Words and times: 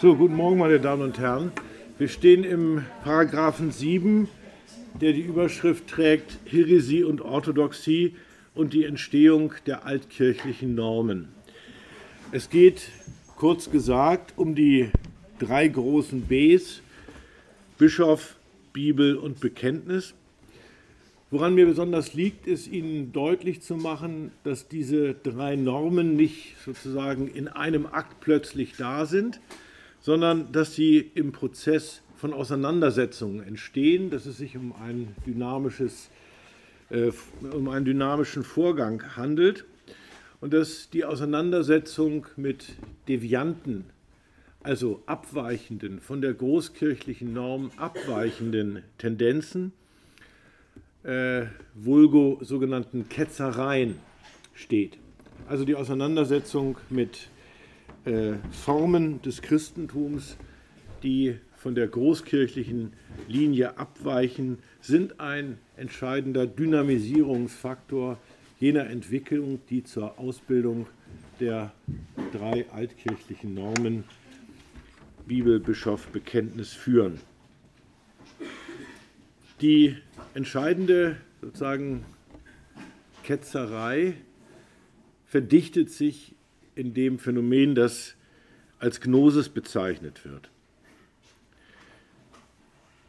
So, 0.00 0.16
guten 0.16 0.34
Morgen, 0.34 0.56
meine 0.56 0.80
Damen 0.80 1.02
und 1.02 1.18
Herren. 1.18 1.52
Wir 1.98 2.08
stehen 2.08 2.42
im 2.42 2.86
Paragraphen 3.04 3.70
7, 3.70 4.28
der 4.98 5.12
die 5.12 5.20
Überschrift 5.20 5.88
trägt 5.88 6.38
Häresie 6.46 7.04
und 7.04 7.20
Orthodoxie 7.20 8.16
und 8.54 8.72
die 8.72 8.84
Entstehung 8.84 9.52
der 9.66 9.84
altkirchlichen 9.84 10.74
Normen. 10.74 11.28
Es 12.32 12.48
geht, 12.48 12.88
kurz 13.36 13.70
gesagt, 13.70 14.32
um 14.36 14.54
die 14.54 14.88
drei 15.38 15.68
großen 15.68 16.22
Bs, 16.22 16.80
Bischof, 17.76 18.36
Bibel 18.72 19.16
und 19.16 19.40
Bekenntnis. 19.40 20.14
Woran 21.30 21.54
mir 21.54 21.66
besonders 21.66 22.14
liegt, 22.14 22.46
ist 22.46 22.68
Ihnen 22.68 23.12
deutlich 23.12 23.60
zu 23.60 23.76
machen, 23.76 24.32
dass 24.44 24.66
diese 24.66 25.12
drei 25.12 25.56
Normen 25.56 26.16
nicht 26.16 26.56
sozusagen 26.64 27.28
in 27.28 27.48
einem 27.48 27.84
Akt 27.84 28.20
plötzlich 28.20 28.76
da 28.78 29.04
sind, 29.04 29.40
sondern 30.00 30.52
dass 30.52 30.74
sie 30.74 30.98
im 31.14 31.32
Prozess 31.32 32.02
von 32.16 32.32
Auseinandersetzungen 32.32 33.42
entstehen, 33.46 34.10
dass 34.10 34.26
es 34.26 34.38
sich 34.38 34.56
um 34.56 34.74
ein 34.74 35.14
dynamisches, 35.26 36.10
äh, 36.90 37.12
um 37.52 37.68
einen 37.68 37.84
dynamischen 37.84 38.42
Vorgang 38.42 39.16
handelt 39.16 39.64
und 40.40 40.52
dass 40.52 40.90
die 40.90 41.04
Auseinandersetzung 41.04 42.26
mit 42.36 42.74
Devianten, 43.08 43.84
also 44.62 45.02
abweichenden, 45.06 46.00
von 46.00 46.20
der 46.20 46.34
großkirchlichen 46.34 47.32
Norm 47.32 47.70
abweichenden 47.78 48.82
Tendenzen, 48.98 49.72
äh, 51.02 51.46
vulgo 51.74 52.38
sogenannten 52.42 53.08
Ketzereien 53.08 53.96
steht. 54.52 54.98
Also 55.48 55.64
die 55.64 55.74
Auseinandersetzung 55.74 56.76
mit 56.90 57.28
äh, 58.10 58.34
Formen 58.50 59.22
des 59.22 59.40
Christentums, 59.40 60.36
die 61.02 61.36
von 61.56 61.74
der 61.74 61.86
großkirchlichen 61.88 62.92
Linie 63.28 63.78
abweichen, 63.78 64.58
sind 64.80 65.20
ein 65.20 65.58
entscheidender 65.76 66.46
Dynamisierungsfaktor 66.46 68.18
jener 68.58 68.90
Entwicklung, 68.90 69.60
die 69.70 69.84
zur 69.84 70.18
Ausbildung 70.18 70.86
der 71.38 71.72
drei 72.32 72.66
altkirchlichen 72.70 73.54
Normen 73.54 74.04
Bibel, 75.26 75.60
Bischof, 75.60 76.08
Bekenntnis 76.08 76.72
führen. 76.72 77.20
Die 79.60 79.96
entscheidende 80.34 81.16
sozusagen 81.40 82.04
Ketzerei 83.22 84.14
verdichtet 85.26 85.90
sich 85.90 86.34
in 86.80 86.94
dem 86.94 87.18
Phänomen, 87.18 87.74
das 87.74 88.14
als 88.78 89.02
Gnosis 89.02 89.50
bezeichnet 89.50 90.24
wird. 90.24 90.48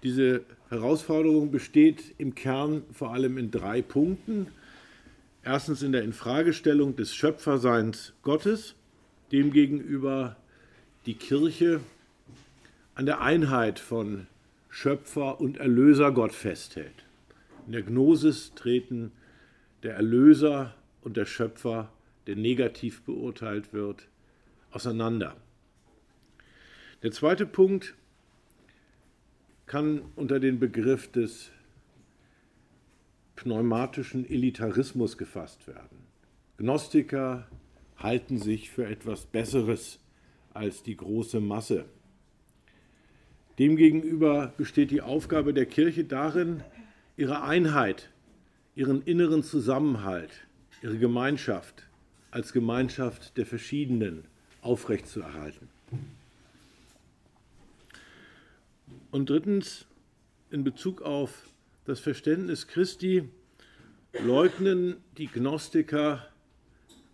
Diese 0.04 0.44
Herausforderung 0.70 1.52
besteht 1.52 2.16
im 2.18 2.36
Kern 2.36 2.84
vor 2.92 3.14
allem 3.14 3.38
in 3.38 3.50
drei 3.50 3.82
Punkten. 3.82 4.48
Erstens 5.44 5.84
in 5.84 5.94
der 5.94 6.04
Infragestellung 6.04 6.98
des 6.98 7.16
Schöpferseins 7.16 8.12
Gottes, 8.24 8.76
demgegenüber 9.32 10.36
die 11.06 11.14
Kirche 11.14 11.80
an 12.94 13.06
der 13.06 13.22
Einheit 13.22 13.80
von 13.80 14.28
Schöpfer 14.70 15.40
und 15.40 15.58
Erlöser 15.58 16.12
Gott 16.12 16.34
festhält. 16.34 17.06
In 17.68 17.72
der 17.72 17.84
Gnosis 17.84 18.52
treten 18.54 19.14
der 19.84 19.96
Erlöser 19.96 20.76
und 21.02 21.16
der 21.16 21.26
Schöpfer 21.26 21.90
der 22.28 22.36
negativ 22.36 23.02
beurteilt 23.02 23.74
wird, 23.74 24.08
auseinander. 24.72 25.36
Der 27.04 27.12
zweite 27.12 27.46
Punkt 27.46 27.96
kann 29.66 30.02
unter 30.16 30.40
den 30.40 30.60
Begriff 30.60 31.12
des 31.12 31.52
pneumatischen 33.36 34.30
Elitarismus 34.30 35.18
gefasst 35.18 35.68
werden. 35.68 35.98
Gnostiker 36.58 37.48
halten 37.98 38.38
sich 38.38 38.70
für 38.70 38.86
etwas 38.86 39.26
Besseres 39.26 40.00
als 40.54 40.84
die 40.84 40.96
große 40.96 41.40
Masse. 41.40 41.86
Demgegenüber 43.58 44.54
besteht 44.58 44.92
die 44.92 45.02
Aufgabe 45.02 45.54
der 45.54 45.66
Kirche 45.66 46.04
darin, 46.04 46.64
ihre 47.18 47.44
Einheit, 47.44 48.10
ihren 48.76 49.02
inneren 49.04 49.44
Zusammenhalt, 49.44 50.32
ihre 50.82 50.98
Gemeinschaft 50.98 51.88
als 52.32 52.54
Gemeinschaft 52.54 53.38
der 53.38 53.46
Verschiedenen 53.46 54.24
aufrechtzuerhalten. 54.62 55.70
Und 59.12 59.30
drittens, 59.30 59.86
in 60.50 60.64
Bezug 60.64 61.02
auf 61.02 61.48
das 61.86 62.00
Verständnis 62.00 62.68
Christi 62.68 63.28
leugnen 64.24 64.98
die 65.18 65.28
Gnostiker 65.28 66.28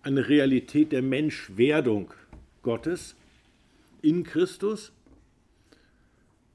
eine 0.03 0.29
Realität 0.29 0.91
der 0.91 1.01
Menschwerdung 1.01 2.13
Gottes 2.61 3.16
in 4.01 4.23
Christus, 4.23 4.91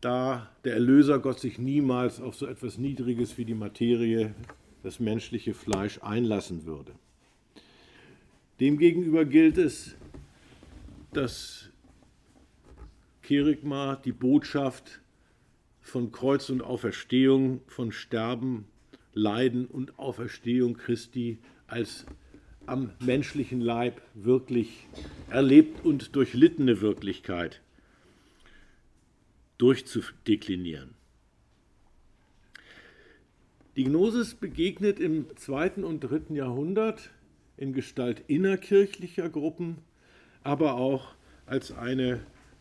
da 0.00 0.50
der 0.64 0.74
Erlöser 0.74 1.18
Gott 1.18 1.40
sich 1.40 1.58
niemals 1.58 2.20
auf 2.20 2.34
so 2.34 2.46
etwas 2.46 2.78
Niedriges 2.78 3.38
wie 3.38 3.44
die 3.44 3.54
Materie, 3.54 4.34
das 4.82 5.00
menschliche 5.00 5.54
Fleisch 5.54 6.00
einlassen 6.02 6.66
würde. 6.66 6.92
Demgegenüber 8.62 9.24
gilt 9.24 9.58
es, 9.58 9.96
dass 11.12 11.68
Kerigma 13.20 13.96
die 13.96 14.12
Botschaft 14.12 15.00
von 15.80 16.12
Kreuz 16.12 16.48
und 16.48 16.62
Auferstehung, 16.62 17.62
von 17.66 17.90
Sterben, 17.90 18.66
Leiden 19.14 19.66
und 19.66 19.98
Auferstehung 19.98 20.74
Christi 20.74 21.38
als 21.66 22.06
am 22.64 22.92
menschlichen 23.00 23.60
Leib 23.60 24.00
wirklich 24.14 24.86
erlebt 25.28 25.84
und 25.84 26.14
durchlittene 26.14 26.80
Wirklichkeit 26.80 27.62
durchzudeklinieren. 29.58 30.94
Die 33.74 33.82
Gnosis 33.82 34.36
begegnet 34.36 35.00
im 35.00 35.36
zweiten 35.36 35.82
und 35.82 35.98
dritten 35.98 36.36
Jahrhundert 36.36 37.10
in 37.62 37.72
Gestalt 37.72 38.24
innerkirchlicher 38.26 39.28
Gruppen, 39.30 39.78
aber 40.42 40.74
auch 40.74 41.14
als 41.46 41.70
eine 41.70 42.20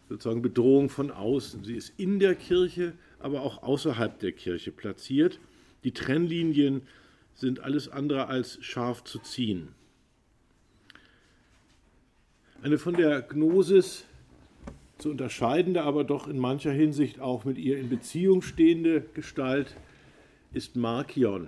sozusagen 0.09 0.43
Bedrohung 0.43 0.89
von 0.89 1.09
außen. 1.09 1.63
Sie 1.63 1.75
ist 1.75 1.93
in 1.97 2.19
der 2.19 2.35
Kirche, 2.35 2.93
aber 3.19 3.41
auch 3.41 3.63
außerhalb 3.63 4.19
der 4.19 4.31
Kirche 4.31 4.71
platziert. 4.71 5.39
Die 5.83 5.91
Trennlinien 5.91 6.83
sind 7.33 7.61
alles 7.61 7.89
andere 7.89 8.27
als 8.27 8.63
scharf 8.63 9.03
zu 9.03 9.17
ziehen. 9.19 9.69
Eine 12.61 12.77
von 12.77 12.93
der 12.93 13.23
Gnosis 13.23 14.05
zu 14.99 15.09
unterscheidende, 15.09 15.81
aber 15.81 16.03
doch 16.03 16.27
in 16.27 16.37
mancher 16.37 16.71
Hinsicht 16.71 17.19
auch 17.19 17.43
mit 17.43 17.57
ihr 17.57 17.79
in 17.79 17.89
Beziehung 17.89 18.43
stehende 18.43 19.01
Gestalt 19.15 19.75
ist 20.53 20.75
Markion, 20.75 21.47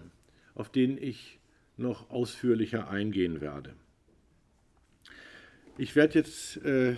auf 0.56 0.70
den 0.70 0.98
ich 0.98 1.38
noch 1.78 2.10
ausführlicher 2.10 2.90
eingehen 2.90 3.42
werde. 3.42 3.74
Ich 5.78 5.96
werde 5.96 6.20
jetzt 6.20 6.58
äh, 6.58 6.96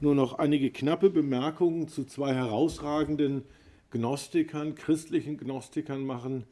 nur 0.00 0.14
noch 0.14 0.38
einige 0.38 0.70
knappe 0.70 1.10
Bemerkungen 1.10 1.88
zu 1.88 2.04
zwei 2.04 2.34
herausragenden 2.34 3.42
Gnostikern, 3.90 4.74
christlichen 4.74 5.38
Gnostikern 5.38 6.04
machen, 6.04 6.44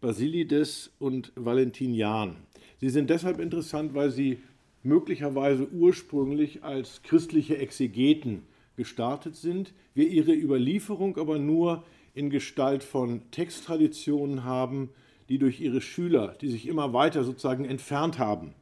Basilides 0.00 0.90
und 0.98 1.32
Valentinian. 1.36 2.36
Sie 2.80 2.90
sind 2.90 3.08
deshalb 3.08 3.38
interessant, 3.38 3.94
weil 3.94 4.10
sie 4.10 4.40
möglicherweise 4.82 5.68
ursprünglich 5.70 6.64
als 6.64 7.02
christliche 7.02 7.56
Exegeten 7.56 8.42
gestartet 8.76 9.36
sind, 9.36 9.72
wir 9.94 10.08
ihre 10.08 10.34
Überlieferung 10.34 11.16
aber 11.16 11.38
nur 11.38 11.84
in 12.14 12.30
Gestalt 12.30 12.82
von 12.82 13.30
Texttraditionen 13.30 14.44
haben, 14.44 14.90
die 15.28 15.38
durch 15.38 15.60
ihre 15.60 15.80
Schüler, 15.80 16.36
die 16.40 16.48
sich 16.48 16.66
immer 16.66 16.92
weiter 16.92 17.24
sozusagen 17.24 17.64
entfernt 17.64 18.18
haben 18.18 18.54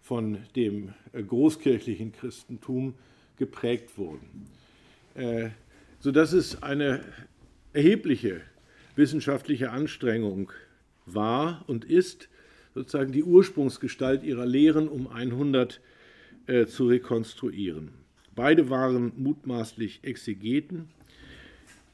von 0.00 0.38
dem 0.56 0.92
äh, 1.12 1.22
großkirchlichen 1.22 2.12
Christentum, 2.12 2.94
geprägt 3.36 3.96
wurden. 3.96 4.46
Äh, 5.14 5.50
sodass 6.00 6.32
es 6.32 6.62
eine 6.62 7.04
erhebliche 7.72 8.40
wissenschaftliche 8.94 9.70
Anstrengung 9.70 10.52
war 11.06 11.64
und 11.66 11.84
ist, 11.84 12.28
sozusagen 12.74 13.12
die 13.12 13.24
Ursprungsgestalt 13.24 14.22
ihrer 14.22 14.46
Lehren 14.46 14.88
um 14.88 15.08
100 15.08 15.80
äh, 16.46 16.66
zu 16.66 16.86
rekonstruieren. 16.86 17.90
Beide 18.34 18.70
waren 18.70 19.12
mutmaßlich 19.16 20.00
Exegeten 20.04 20.88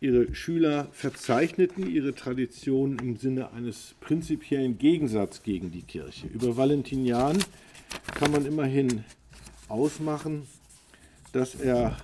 Ihre 0.01 0.33
Schüler 0.33 0.87
verzeichneten 0.93 1.91
ihre 1.91 2.15
Tradition 2.15 3.01
im 3.01 3.17
Sinne 3.17 3.51
eines 3.53 3.97
prinzipiellen 4.01 4.79
Gegensatzes 4.79 5.43
gegen 5.43 5.73
die 5.73 5.83
Kirche. 5.83 6.29
Über 6.29 6.57
Valentinian 6.57 7.37
kann 8.15 8.31
man 8.31 8.47
immerhin 8.47 9.03
ausmachen, 9.67 10.47
dass 11.33 11.57
er 11.57 11.97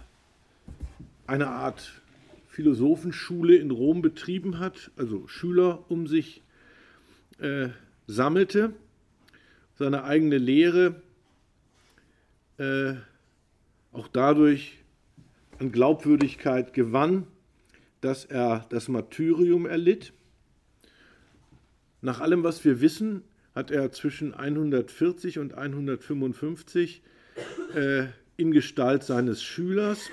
eine 1.29 1.46
Art 1.46 2.02
Philosophenschule 2.49 3.55
in 3.56 3.70
Rom 3.70 4.02
betrieben 4.02 4.58
hat, 4.58 4.91
also 4.96 5.29
Schüler 5.29 5.85
um 5.88 6.08
sich 6.08 6.43
äh, 7.38 7.69
sammelte, 8.08 8.73
seine 9.79 10.02
eigene 10.02 10.38
Lehre 10.38 11.00
äh, 12.58 12.94
auch 13.93 14.08
dadurch 14.08 14.79
an 15.61 15.70
Glaubwürdigkeit 15.70 16.75
gewann, 16.75 17.29
dass 18.05 18.25
er 18.25 18.67
das 18.69 18.89
Martyrium 18.89 19.67
erlitt. 19.67 20.12
Nach 22.03 22.21
allem, 22.21 22.45
was 22.45 22.65
wir 22.65 22.81
wissen, 22.81 23.23
hat 23.55 23.71
er 23.71 23.93
zwischen 23.93 24.35
140 24.35 25.39
und 25.39 25.55
155 25.55 27.03
äh, 27.75 28.06
in 28.37 28.51
Gestalt 28.51 29.05
seines 29.05 29.43
Schülers 29.43 30.11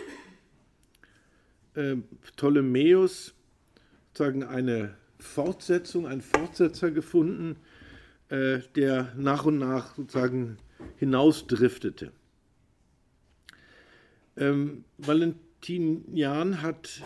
äh, 1.74 1.98
Ptolemäus 2.22 3.34
sozusagen 4.10 4.44
eine 4.44 4.96
Fortsetzung, 5.20 6.08
einen 6.08 6.22
Fortsetzer 6.22 6.92
gefunden, 6.92 7.58
äh, 8.30 8.60
der 8.76 9.14
nach 9.18 9.46
und 9.46 9.58
nach 9.58 9.96
sozusagen 9.96 10.58
hinausdriftete. 10.98 12.12
Ähm, 14.38 14.86
Valentinian 14.98 16.62
hat 16.62 17.02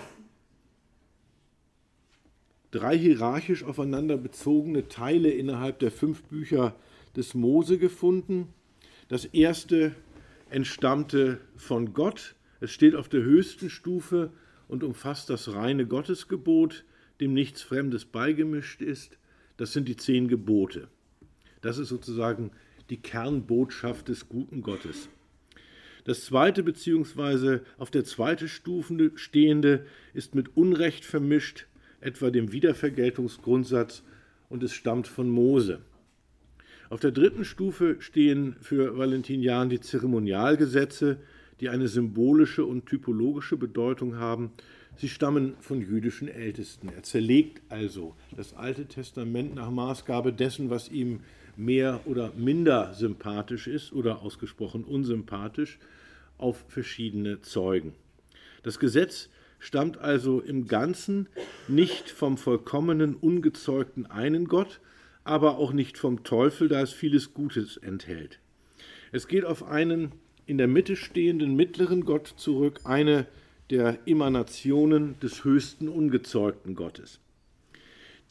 drei 2.76 2.98
hierarchisch 2.98 3.64
aufeinander 3.64 4.18
bezogene 4.18 4.90
Teile 4.90 5.30
innerhalb 5.30 5.80
der 5.80 5.92
fünf 5.92 6.24
Bücher 6.24 6.76
des 7.16 7.34
Mose 7.34 7.78
gefunden. 7.78 8.50
Das 9.08 9.24
erste 9.24 9.96
entstammte 10.50 11.40
von 11.56 11.94
Gott. 11.94 12.36
Es 12.60 12.72
steht 12.72 12.96
auf 12.96 13.08
der 13.08 13.24
höchsten 13.24 13.70
Stufe 13.70 14.32
und 14.68 14.84
umfasst 14.84 15.30
das 15.30 15.54
reine 15.54 15.88
Gottesgebot, 15.88 16.84
dem 17.22 17.34
nichts 17.34 17.62
Fremdes 17.62 18.04
beigemischt 18.04 18.82
ist. 18.82 19.20
Das 19.56 19.72
sind 19.72 19.88
die 19.88 19.96
zehn 19.96 20.28
Gebote. 20.28 20.90
Das 21.62 21.78
ist 21.78 21.88
sozusagen 21.88 22.52
die 22.90 22.98
Kernbotschaft 22.98 24.10
des 24.10 24.28
guten 24.28 24.62
Gottes. 24.62 25.08
Das 26.04 26.26
zweite 26.26 26.62
beziehungsweise 26.62 27.64
auf 27.78 27.90
der 27.90 28.04
zweiten 28.04 28.50
Stufe 28.50 29.12
stehende 29.16 29.86
ist 30.14 30.36
mit 30.36 30.58
Unrecht 30.58 31.06
vermischt, 31.06 31.68
etwa 32.06 32.30
dem 32.30 32.52
Wiedervergeltungsgrundsatz, 32.52 34.04
und 34.48 34.62
es 34.64 34.74
stammt 34.74 35.08
von 35.08 35.28
Mose. 35.28 35.80
Auf 36.90 37.00
der 37.00 37.12
dritten 37.12 37.46
Stufe 37.46 37.98
stehen 38.00 38.56
für 38.62 38.96
Valentinian 38.98 39.70
die 39.70 39.80
Zeremonialgesetze, 39.80 41.18
die 41.60 41.70
eine 41.70 41.88
symbolische 41.88 42.64
und 42.64 42.86
typologische 42.86 43.58
Bedeutung 43.58 44.18
haben. 44.18 44.52
Sie 44.98 45.10
stammen 45.10 45.56
von 45.60 45.82
jüdischen 45.82 46.28
Ältesten. 46.28 46.90
Er 46.90 47.02
zerlegt 47.02 47.62
also 47.70 48.16
das 48.36 48.54
Alte 48.54 48.86
Testament 48.86 49.56
nach 49.56 49.72
Maßgabe 49.72 50.32
dessen, 50.32 50.70
was 50.70 50.90
ihm 50.90 51.22
mehr 51.58 52.02
oder 52.06 52.32
minder 52.38 52.94
sympathisch 52.94 53.68
ist 53.68 53.94
oder 53.94 54.22
ausgesprochen 54.22 54.84
unsympathisch 54.84 55.80
auf 56.38 56.66
verschiedene 56.68 57.42
Zeugen. 57.42 57.94
Das 58.64 58.80
Gesetz 58.80 59.30
stammt 59.66 59.98
also 59.98 60.42
im 60.42 60.68
Ganzen 60.68 61.28
nicht 61.68 62.12
vom 62.12 62.38
vollkommenen, 62.38 63.16
ungezeugten 63.16 64.06
einen 64.06 64.48
Gott, 64.48 64.80
aber 65.24 65.58
auch 65.58 65.74
nicht 65.74 65.98
vom 65.98 66.24
Teufel, 66.24 66.68
da 66.68 66.82
es 66.82 66.94
vieles 66.94 67.34
Gutes 67.34 67.78
enthält. 67.78 68.40
Es 69.12 69.28
geht 69.28 69.44
auf 69.44 69.64
einen 69.64 70.12
in 70.46 70.60
der 70.60 70.68
Mitte 70.68 70.96
stehenden 70.96 71.56
mittleren 71.56 72.06
Gott 72.06 72.32
zurück, 72.38 72.82
eine 72.84 73.26
der 73.72 73.98
Emanationen 74.06 75.20
des 75.20 75.44
höchsten 75.44 75.90
ungezeugten 75.90 76.76
Gottes. 76.76 77.20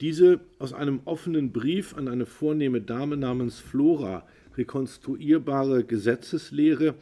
Diese 0.00 0.38
aus 0.60 0.72
einem 0.72 1.00
offenen 1.04 1.50
Brief 1.50 1.96
an 1.96 2.06
eine 2.06 2.26
vornehme 2.26 2.81
Dame 2.81 3.16
namens 3.16 3.58
Flora 3.58 4.25
rekonstruierbare 4.56 5.82
Gesetzeslehre 5.82 6.94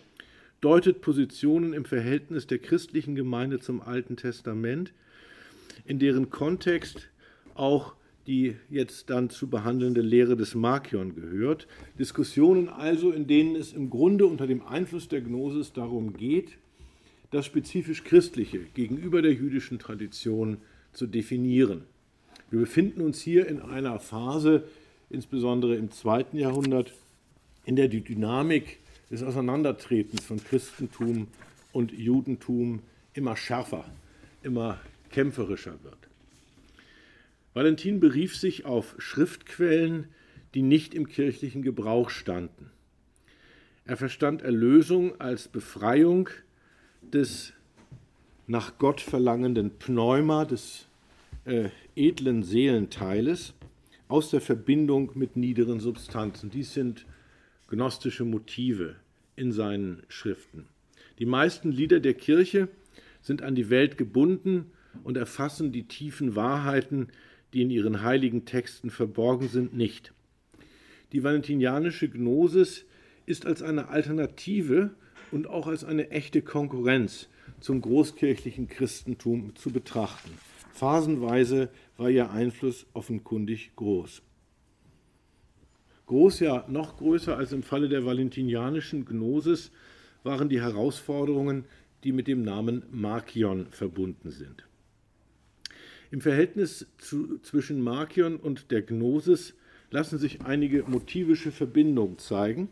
deutet 0.62 1.02
Positionen 1.02 1.74
im 1.74 1.84
Verhältnis 1.84 2.46
der 2.46 2.58
christlichen 2.58 3.14
Gemeinde 3.14 3.60
zum 3.60 3.82
Alten 3.82 4.16
Testament, 4.16 4.94
in 5.84 5.98
deren 5.98 6.30
Kontext 6.30 7.10
auch 7.54 7.94
die 8.26 8.54
jetzt 8.70 9.10
dann 9.10 9.30
zu 9.30 9.48
behandelnde 9.48 10.00
Lehre 10.00 10.36
des 10.36 10.54
Markion 10.54 11.14
gehört. 11.14 11.66
Diskussionen 11.98 12.68
also, 12.68 13.10
in 13.10 13.26
denen 13.26 13.56
es 13.56 13.72
im 13.72 13.90
Grunde 13.90 14.26
unter 14.26 14.46
dem 14.46 14.64
Einfluss 14.64 15.08
der 15.08 15.20
Gnosis 15.20 15.72
darum 15.72 16.12
geht, 16.12 16.58
das 17.30 17.46
spezifisch 17.46 18.04
Christliche 18.04 18.60
gegenüber 18.74 19.22
der 19.22 19.32
jüdischen 19.32 19.78
Tradition 19.78 20.58
zu 20.92 21.06
definieren. 21.06 21.82
Wir 22.50 22.60
befinden 22.60 23.00
uns 23.00 23.20
hier 23.20 23.48
in 23.48 23.60
einer 23.60 23.98
Phase, 23.98 24.64
insbesondere 25.10 25.74
im 25.74 25.90
zweiten 25.90 26.36
Jahrhundert, 26.36 26.92
in 27.64 27.74
der 27.74 27.88
die 27.88 28.02
Dynamik 28.02 28.78
des 29.12 29.22
Auseinandertretens 29.22 30.24
von 30.24 30.42
Christentum 30.42 31.28
und 31.72 31.92
Judentum 31.92 32.80
immer 33.12 33.36
schärfer, 33.36 33.84
immer 34.42 34.80
kämpferischer 35.10 35.74
wird. 35.84 35.98
Valentin 37.52 38.00
berief 38.00 38.34
sich 38.34 38.64
auf 38.64 38.94
Schriftquellen, 38.96 40.08
die 40.54 40.62
nicht 40.62 40.94
im 40.94 41.06
kirchlichen 41.06 41.62
Gebrauch 41.62 42.08
standen. 42.08 42.70
Er 43.84 43.98
verstand 43.98 44.40
Erlösung 44.40 45.20
als 45.20 45.46
Befreiung 45.46 46.30
des 47.02 47.52
nach 48.46 48.78
Gott 48.78 49.02
verlangenden 49.02 49.78
Pneuma, 49.78 50.46
des 50.46 50.86
äh, 51.44 51.68
edlen 51.94 52.42
Seelenteiles 52.42 53.52
aus 54.08 54.30
der 54.30 54.40
Verbindung 54.40 55.10
mit 55.14 55.36
niederen 55.36 55.80
Substanzen. 55.80 56.48
Dies 56.48 56.72
sind 56.72 57.04
gnostische 57.68 58.24
Motive 58.24 58.96
in 59.36 59.52
seinen 59.52 60.02
Schriften. 60.08 60.66
Die 61.18 61.26
meisten 61.26 61.70
Lieder 61.70 62.00
der 62.00 62.14
Kirche 62.14 62.68
sind 63.20 63.42
an 63.42 63.54
die 63.54 63.70
Welt 63.70 63.98
gebunden 63.98 64.72
und 65.04 65.16
erfassen 65.16 65.72
die 65.72 65.84
tiefen 65.84 66.36
Wahrheiten, 66.36 67.08
die 67.52 67.62
in 67.62 67.70
ihren 67.70 68.02
heiligen 68.02 68.44
Texten 68.44 68.90
verborgen 68.90 69.48
sind, 69.48 69.74
nicht. 69.74 70.12
Die 71.12 71.22
valentinianische 71.22 72.08
Gnosis 72.08 72.84
ist 73.26 73.46
als 73.46 73.62
eine 73.62 73.88
Alternative 73.88 74.90
und 75.30 75.46
auch 75.46 75.66
als 75.66 75.84
eine 75.84 76.10
echte 76.10 76.42
Konkurrenz 76.42 77.28
zum 77.60 77.80
großkirchlichen 77.80 78.68
Christentum 78.68 79.54
zu 79.54 79.70
betrachten. 79.70 80.30
Phasenweise 80.72 81.68
war 81.96 82.10
ihr 82.10 82.30
Einfluss 82.30 82.86
offenkundig 82.94 83.72
groß. 83.76 84.22
Groß, 86.12 86.40
ja 86.40 86.66
noch 86.68 86.98
größer 86.98 87.38
als 87.38 87.52
im 87.52 87.62
Falle 87.62 87.88
der 87.88 88.04
valentinianischen 88.04 89.06
Gnosis 89.06 89.70
waren 90.24 90.50
die 90.50 90.60
Herausforderungen, 90.60 91.64
die 92.04 92.12
mit 92.12 92.28
dem 92.28 92.42
Namen 92.42 92.82
Markion 92.90 93.66
verbunden 93.68 94.30
sind. 94.30 94.66
Im 96.10 96.20
Verhältnis 96.20 96.86
zu, 96.98 97.38
zwischen 97.38 97.80
Markion 97.80 98.36
und 98.36 98.70
der 98.70 98.82
Gnosis 98.82 99.54
lassen 99.90 100.18
sich 100.18 100.42
einige 100.42 100.82
motivische 100.82 101.50
Verbindungen 101.50 102.18
zeigen, 102.18 102.68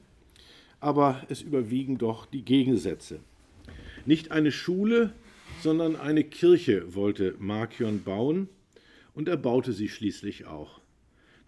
aber 0.79 1.23
es 1.31 1.41
überwiegen 1.41 1.97
doch 1.97 2.27
die 2.27 2.45
Gegensätze. 2.45 3.21
Nicht 4.05 4.33
eine 4.33 4.53
Schule, 4.53 5.15
sondern 5.63 5.97
eine 5.97 6.25
Kirche 6.25 6.95
wollte 6.95 7.37
Markion 7.39 8.03
bauen 8.03 8.51
und 9.15 9.29
er 9.29 9.39
baute 9.39 9.73
sie 9.73 9.89
schließlich 9.89 10.45
auch. 10.45 10.80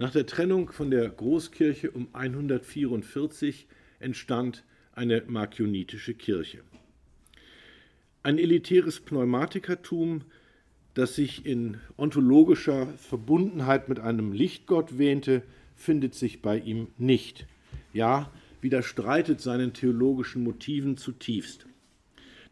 Nach 0.03 0.11
der 0.11 0.27
Trennung 0.27 0.73
von 0.73 0.91
der 0.91 1.09
Großkirche 1.09 1.93
um 1.93 2.09
144 2.13 3.69
entstand 4.01 4.65
eine 4.95 5.23
markionitische 5.29 6.15
Kirche. 6.15 6.59
Ein 8.25 8.39
elitäres 8.39 8.99
Pneumatikertum, 8.99 10.23
das 10.95 11.15
sich 11.15 11.47
in 11.47 11.77
ontologischer 11.97 12.89
Verbundenheit 12.97 13.89
mit 13.89 14.01
einem 14.01 14.33
Lichtgott 14.33 14.99
wähnte, 14.99 15.45
findet 15.77 16.17
sich 16.17 16.43
bei 16.43 16.59
ihm 16.59 16.89
nicht. 16.99 17.47
Ja, 17.93 18.33
widerstreitet 18.61 19.41
seinen 19.41 19.73
theologischen 19.73 20.43
Motiven 20.43 20.97
zutiefst. 20.97 21.67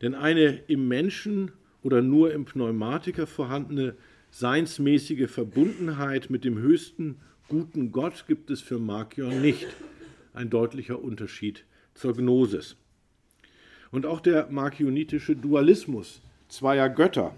Denn 0.00 0.14
eine 0.14 0.60
im 0.68 0.86
Menschen 0.86 1.50
oder 1.82 2.00
nur 2.00 2.32
im 2.32 2.44
Pneumatiker 2.44 3.26
vorhandene 3.26 3.96
seinsmäßige 4.30 5.28
Verbundenheit 5.28 6.30
mit 6.30 6.44
dem 6.44 6.56
höchsten 6.56 7.16
guten 7.50 7.90
Gott 7.90 8.26
gibt 8.28 8.48
es 8.50 8.60
für 8.60 8.78
Markion 8.78 9.42
nicht. 9.42 9.66
Ein 10.32 10.50
deutlicher 10.50 11.02
Unterschied 11.02 11.64
zur 11.94 12.14
Gnosis. 12.14 12.76
Und 13.90 14.06
auch 14.06 14.20
der 14.20 14.46
markionitische 14.52 15.34
Dualismus 15.34 16.22
zweier 16.48 16.88
Götter, 16.88 17.34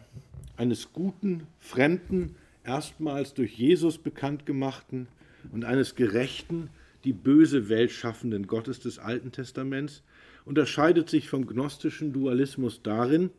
eines 0.59 0.93
guten, 0.93 1.47
fremden, 1.61 2.37
erstmals 2.63 3.33
durch 3.33 3.55
Jesus 3.55 3.97
bekannt 3.97 4.45
gemachten 4.45 5.09
und 5.51 5.65
eines 5.65 5.95
gerechten, 5.95 6.69
die 7.05 7.15
böse 7.15 7.71
Welt 7.71 7.91
schaffenden 7.91 8.47
Gottes 8.47 8.81
des 8.81 8.99
Alten 8.99 9.33
Testaments, 9.33 10.03
unterscheidet 10.45 11.09
sich 11.09 11.31
vom 11.31 11.47
gnostischen 11.47 12.13
Dualismus 12.13 12.83
darin, 12.83 13.31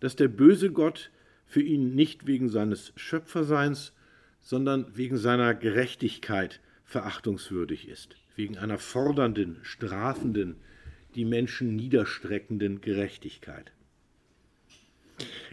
dass 0.00 0.16
der 0.16 0.28
böse 0.28 0.70
Gott 0.70 1.10
für 1.46 1.62
ihn 1.62 1.94
nicht 1.94 2.26
wegen 2.26 2.50
seines 2.50 2.92
Schöpferseins, 2.94 3.94
sondern 4.44 4.86
wegen 4.94 5.16
seiner 5.16 5.54
Gerechtigkeit 5.54 6.60
verachtungswürdig 6.84 7.88
ist, 7.88 8.16
wegen 8.36 8.58
einer 8.58 8.78
fordernden, 8.78 9.58
strafenden, 9.62 10.56
die 11.16 11.24
Menschen 11.24 11.74
niederstreckenden 11.74 12.80
Gerechtigkeit. 12.80 13.72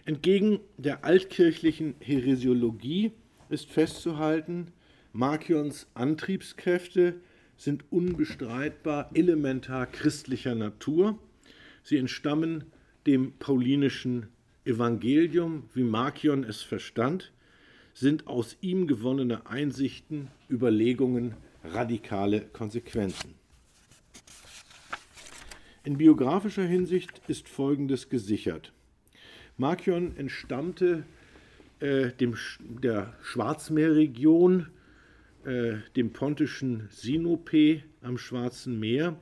Entgegen 0.04 0.60
der 0.76 1.04
altkirchlichen 1.04 1.94
Heresiologie 2.00 3.12
ist 3.48 3.70
festzuhalten, 3.70 4.68
Markions 5.12 5.88
Antriebskräfte 5.94 7.14
sind 7.56 7.84
unbestreitbar 7.90 9.10
elementar 9.14 9.86
christlicher 9.86 10.54
Natur. 10.54 11.18
Sie 11.82 11.96
entstammen 11.96 12.64
dem 13.06 13.32
paulinischen 13.38 14.28
Evangelium, 14.64 15.68
wie 15.74 15.82
Markion 15.82 16.44
es 16.44 16.62
verstand, 16.62 17.32
sind 17.94 18.26
aus 18.26 18.56
ihm 18.60 18.86
gewonnene 18.86 19.46
Einsichten, 19.46 20.28
Überlegungen, 20.50 21.34
radikale 21.64 22.40
Konsequenzen. 22.40 23.34
In 25.84 25.98
biografischer 25.98 26.64
Hinsicht 26.64 27.20
ist 27.26 27.48
Folgendes 27.48 28.08
gesichert. 28.08 28.72
Markion 29.56 30.16
entstammte 30.16 31.04
äh, 31.80 32.12
dem, 32.12 32.36
der 32.60 33.14
Schwarzmeerregion, 33.22 34.68
äh, 35.44 35.74
dem 35.96 36.12
pontischen 36.12 36.88
Sinope 36.90 37.82
am 38.00 38.16
Schwarzen 38.16 38.78
Meer. 38.78 39.16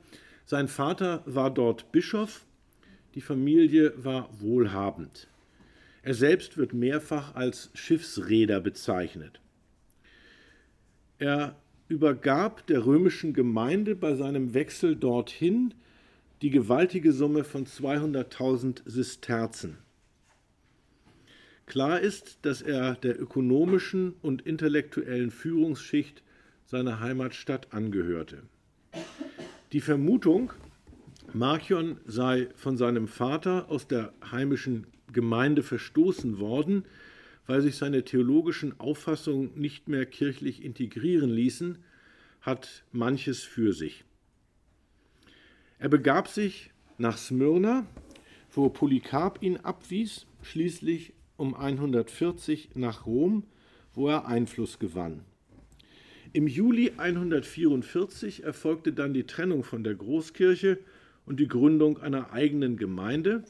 Sein 0.45 0.67
Vater 0.67 1.23
war 1.25 1.51
dort 1.51 1.91
Bischof, 1.91 2.45
die 3.15 3.21
Familie 3.21 3.93
war 3.97 4.29
wohlhabend. 4.39 5.27
Er 6.03 6.13
selbst 6.15 6.57
wird 6.57 6.73
mehrfach 6.73 7.35
als 7.35 7.69
Schiffsräder 7.73 8.59
bezeichnet. 8.59 9.39
Er 11.19 11.55
übergab 11.87 12.65
der 12.67 12.85
römischen 12.85 13.33
Gemeinde 13.33 13.95
bei 13.95 14.15
seinem 14.15 14.53
Wechsel 14.53 14.95
dorthin 14.95 15.73
die 16.41 16.49
gewaltige 16.49 17.11
Summe 17.11 17.43
von 17.43 17.67
200.000 17.67 18.81
Sisterzen. 18.85 19.77
Klar 21.67 21.99
ist, 21.99 22.39
dass 22.41 22.61
er 22.61 22.95
der 22.95 23.21
ökonomischen 23.21 24.15
und 24.21 24.41
intellektuellen 24.41 25.29
Führungsschicht 25.29 26.23
seiner 26.65 26.99
Heimatstadt 26.99 27.71
angehörte. 27.71 28.41
Die 29.71 29.81
Vermutung, 29.81 30.51
Markion 31.33 31.97
sei 32.05 32.49
von 32.55 32.75
seinem 32.75 33.07
Vater 33.07 33.69
aus 33.69 33.87
der 33.87 34.11
heimischen 34.31 34.87
Gemeinde 35.13 35.63
verstoßen 35.63 36.39
worden, 36.39 36.85
weil 37.47 37.61
sich 37.61 37.75
seine 37.75 38.03
theologischen 38.03 38.79
Auffassungen 38.79 39.51
nicht 39.55 39.87
mehr 39.87 40.05
kirchlich 40.05 40.63
integrieren 40.63 41.29
ließen, 41.29 41.79
hat 42.41 42.83
manches 42.91 43.43
für 43.43 43.73
sich. 43.73 44.03
Er 45.79 45.89
begab 45.89 46.27
sich 46.27 46.71
nach 46.97 47.17
Smyrna, 47.17 47.85
wo 48.51 48.69
Polycarp 48.69 49.41
ihn 49.41 49.57
abwies, 49.57 50.27
schließlich 50.43 51.13
um 51.37 51.55
140 51.55 52.71
nach 52.75 53.05
Rom, 53.05 53.43
wo 53.93 54.07
er 54.07 54.27
Einfluss 54.27 54.79
gewann. 54.79 55.25
Im 56.33 56.47
Juli 56.47 56.93
144 56.95 58.43
erfolgte 58.43 58.93
dann 58.93 59.13
die 59.13 59.25
Trennung 59.25 59.63
von 59.63 59.83
der 59.83 59.95
Großkirche 59.95 60.79
und 61.25 61.39
die 61.39 61.47
Gründung 61.47 61.97
einer 61.97 62.31
eigenen 62.31 62.77
Gemeinde, 62.77 63.43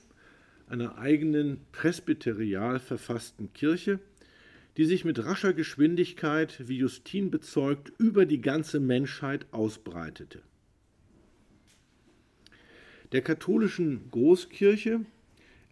einer 0.72 0.98
eigenen 0.98 1.60
presbyterial 1.74 2.80
verfassten 2.80 3.52
Kirche, 3.54 4.00
die 4.78 4.86
sich 4.86 5.04
mit 5.04 5.24
rascher 5.24 5.54
Geschwindigkeit, 5.54 6.68
wie 6.68 6.78
Justin 6.78 7.30
bezeugt, 7.30 7.92
über 7.98 8.26
die 8.26 8.42
ganze 8.42 8.80
Menschheit 8.80 9.46
ausbreitete. 9.52 10.42
Der 13.12 13.22
katholischen 13.22 14.10
Großkirche 14.12 15.02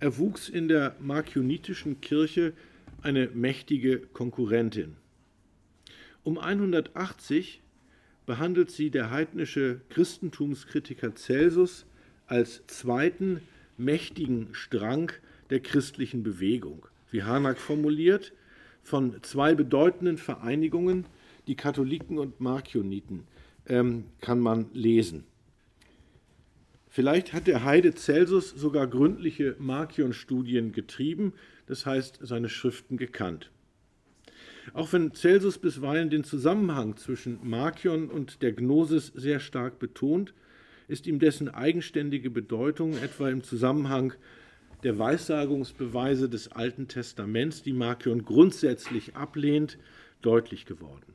erwuchs 0.02 0.50
in 0.50 0.68
der 0.68 0.98
markionitischen 1.00 2.02
Kirche 2.02 2.52
eine 3.02 3.28
mächtige 3.28 4.00
Konkurrentin. 4.00 4.98
Um 6.24 6.38
180 6.38 7.62
behandelt 8.26 8.70
sie 8.70 8.92
der 8.92 9.10
heidnische 9.12 9.80
Christentumskritiker 9.90 11.16
Celsus 11.16 11.86
als 12.28 12.62
zweiten 12.68 13.40
mächtigen 13.80 14.50
Strang 14.52 15.12
der 15.50 15.60
christlichen 15.60 16.24
Bewegung. 16.24 16.86
Wie 17.12 17.24
Harnack 17.24 17.58
formuliert, 17.58 18.34
von 18.84 19.22
zwei 19.24 19.56
bedeutenden 19.56 20.18
Vereinigungen, 20.18 21.06
die 21.48 21.56
Katholiken 21.56 22.18
und 22.18 22.40
Markioniten, 22.40 23.24
ähm, 23.68 24.06
kann 24.22 24.40
man 24.40 24.68
lesen. 24.74 25.24
Vielleicht 26.88 27.34
hat 27.34 27.48
der 27.48 27.64
Heide 27.64 27.94
Celsus 27.94 28.50
sogar 28.50 28.88
gründliche 28.88 29.56
Markion-Studien 29.60 30.72
getrieben, 30.72 31.34
das 31.68 31.86
heißt 31.86 32.20
seine 32.22 32.50
Schriften 32.50 32.98
gekannt. 32.98 33.52
Auch 34.74 34.92
wenn 34.94 35.14
Celsus 35.14 35.58
bisweilen 35.58 36.10
den 36.10 36.24
Zusammenhang 36.24 36.98
zwischen 36.98 37.40
Markion 37.48 38.10
und 38.10 38.42
der 38.42 38.54
Gnosis 38.54 39.08
sehr 39.16 39.40
stark 39.40 39.80
betont, 39.80 40.34
ist 40.90 41.08
ihm 41.08 41.20
dessen 41.20 41.50
eigenständige 41.50 42.30
Bedeutung 42.30 42.98
etwa 42.98 43.30
im 43.30 43.44
Zusammenhang 43.44 44.14
der 44.84 44.98
Weissagungsbeweise 44.98 46.30
des 46.30 46.52
Alten 46.52 46.88
Testaments, 46.88 47.62
die 47.62 47.74
Markion 47.74 48.26
grundsätzlich 48.26 49.16
ablehnt, 49.16 49.78
deutlich 50.22 50.66
geworden. 50.66 51.14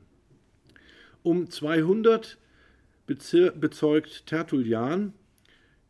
Um 1.23 1.49
200 1.49 2.37
bezeugt 3.05 4.25
Tertullian, 4.27 5.13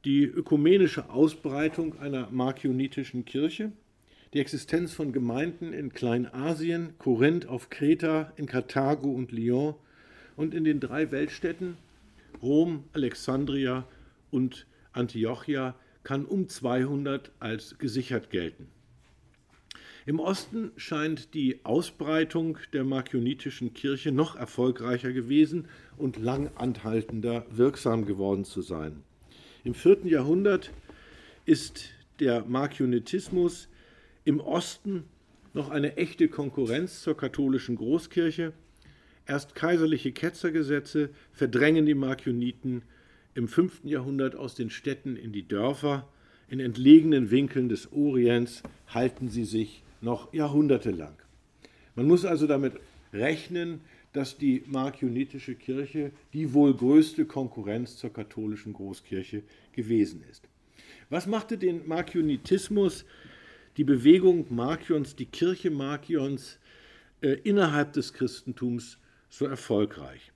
die 0.03 0.23
ökumenische 0.23 1.09
Ausbreitung 1.09 1.99
einer 1.99 2.29
markionitischen 2.31 3.23
Kirche, 3.23 3.71
die 4.33 4.39
Existenz 4.39 4.93
von 4.93 5.13
Gemeinden 5.13 5.73
in 5.73 5.93
Kleinasien, 5.93 6.97
Korinth 6.97 7.47
auf 7.47 7.69
Kreta, 7.69 8.33
in 8.35 8.47
Karthago 8.47 9.11
und 9.11 9.31
Lyon 9.31 9.75
und 10.35 10.53
in 10.53 10.63
den 10.63 10.79
drei 10.79 11.11
Weltstädten 11.11 11.77
Rom, 12.41 12.83
Alexandria 12.93 13.87
und 14.31 14.67
Antiochia 14.91 15.75
kann 16.03 16.25
um 16.25 16.47
200 16.47 17.31
als 17.39 17.77
gesichert 17.77 18.29
gelten. 18.29 18.67
Im 20.07 20.19
Osten 20.19 20.71
scheint 20.77 21.33
die 21.33 21.65
Ausbreitung 21.65 22.59
der 22.73 22.83
markionitischen 22.83 23.73
Kirche 23.73 24.11
noch 24.11 24.35
erfolgreicher 24.35 25.11
gewesen 25.11 25.67
und 25.97 26.17
lang 26.17 26.51
anhaltender 26.55 27.45
wirksam 27.49 28.05
geworden 28.05 28.45
zu 28.45 28.61
sein. 28.61 29.03
Im 29.63 29.73
vierten 29.73 30.07
Jahrhundert 30.07 30.71
ist 31.45 31.89
der 32.19 32.45
Markionitismus 32.45 33.67
im 34.25 34.39
Osten 34.39 35.05
noch 35.53 35.69
eine 35.69 35.97
echte 35.97 36.27
Konkurrenz 36.27 37.01
zur 37.01 37.17
katholischen 37.17 37.75
Großkirche. 37.75 38.53
Erst 39.27 39.55
kaiserliche 39.55 40.11
Ketzergesetze 40.11 41.09
verdrängen 41.31 41.85
die 41.85 41.95
Markioniten 41.95 42.83
im 43.33 43.47
fünften 43.47 43.87
Jahrhundert 43.87 44.35
aus 44.35 44.55
den 44.55 44.69
Städten 44.69 45.15
in 45.15 45.31
die 45.31 45.47
Dörfer. 45.47 46.07
In 46.47 46.59
entlegenen 46.59 47.31
Winkeln 47.31 47.69
des 47.69 47.91
Orients 47.91 48.61
halten 48.87 49.29
sie 49.29 49.45
sich 49.45 49.83
noch 50.01 50.31
jahrhundertelang. 50.33 51.15
Man 51.95 52.07
muss 52.07 52.23
also 52.23 52.45
damit 52.45 52.73
rechnen, 53.13 53.81
dass 54.13 54.37
die 54.37 54.63
markionitische 54.67 55.55
Kirche 55.55 56.11
die 56.33 56.53
wohl 56.53 56.73
größte 56.73 57.25
Konkurrenz 57.25 57.97
zur 57.97 58.13
katholischen 58.13 58.73
Großkirche 58.73 59.43
gewesen 59.73 60.23
ist. 60.29 60.47
Was 61.09 61.27
machte 61.27 61.57
den 61.57 61.87
Markionitismus, 61.87 63.05
die 63.77 63.83
Bewegung 63.83 64.45
Markions, 64.49 65.15
die 65.15 65.25
Kirche 65.25 65.71
Markions 65.71 66.59
äh, 67.21 67.33
innerhalb 67.43 67.93
des 67.93 68.13
Christentums 68.13 68.99
so 69.37 69.45
erfolgreich? 69.45 70.31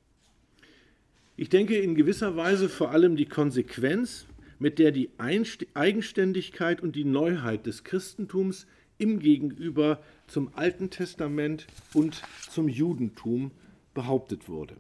Ich 1.38 1.50
denke 1.50 1.78
in 1.78 1.96
gewisser 1.96 2.36
Weise 2.36 2.68
vor 2.68 2.92
allem 2.92 3.16
die 3.16 3.26
Konsequenz, 3.26 4.26
mit 4.60 4.78
der 4.78 4.92
die 4.92 5.10
Eigenständigkeit 5.18 6.82
und 6.82 6.98
die 6.98 7.06
Neuheit 7.06 7.66
des 7.66 7.86
Christentums 7.86 8.68
im 8.98 9.20
Gegenüber 9.20 10.04
zum 10.28 10.52
Alten 10.54 10.90
Testament 10.90 11.66
und 11.94 12.22
zum 12.50 12.68
Judentum 12.68 13.52
behauptet 13.94 14.50
wurde. 14.50 14.76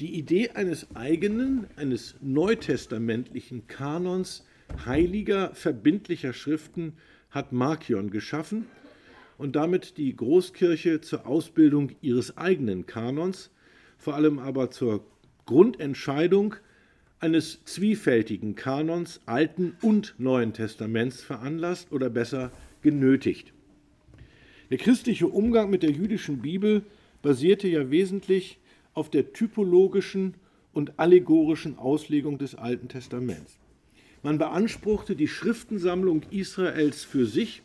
Die 0.00 0.14
Idee 0.18 0.50
eines 0.50 0.94
eigenen, 0.94 1.66
eines 1.76 2.16
neutestamentlichen 2.20 3.66
Kanons 3.66 4.46
heiliger, 4.84 5.54
verbindlicher 5.54 6.34
Schriften 6.34 6.92
hat 7.30 7.52
Markion 7.52 8.10
geschaffen 8.10 8.66
und 9.40 9.56
damit 9.56 9.96
die 9.96 10.14
Großkirche 10.14 11.00
zur 11.00 11.26
Ausbildung 11.26 11.92
ihres 12.02 12.36
eigenen 12.36 12.84
Kanons, 12.84 13.50
vor 13.96 14.14
allem 14.14 14.38
aber 14.38 14.70
zur 14.70 15.02
Grundentscheidung 15.46 16.56
eines 17.20 17.64
zwiefältigen 17.64 18.54
Kanons 18.54 19.22
Alten 19.24 19.76
und 19.80 20.14
Neuen 20.18 20.52
Testaments 20.52 21.22
veranlasst 21.22 21.90
oder 21.90 22.10
besser 22.10 22.52
genötigt. 22.82 23.54
Der 24.68 24.76
christliche 24.76 25.26
Umgang 25.26 25.70
mit 25.70 25.82
der 25.82 25.90
jüdischen 25.90 26.42
Bibel 26.42 26.82
basierte 27.22 27.66
ja 27.66 27.90
wesentlich 27.90 28.58
auf 28.92 29.08
der 29.08 29.32
typologischen 29.32 30.34
und 30.74 30.98
allegorischen 30.98 31.78
Auslegung 31.78 32.36
des 32.36 32.56
Alten 32.56 32.88
Testaments. 32.88 33.58
Man 34.22 34.36
beanspruchte 34.36 35.16
die 35.16 35.28
Schriftensammlung 35.28 36.24
Israels 36.30 37.04
für 37.04 37.24
sich, 37.24 37.62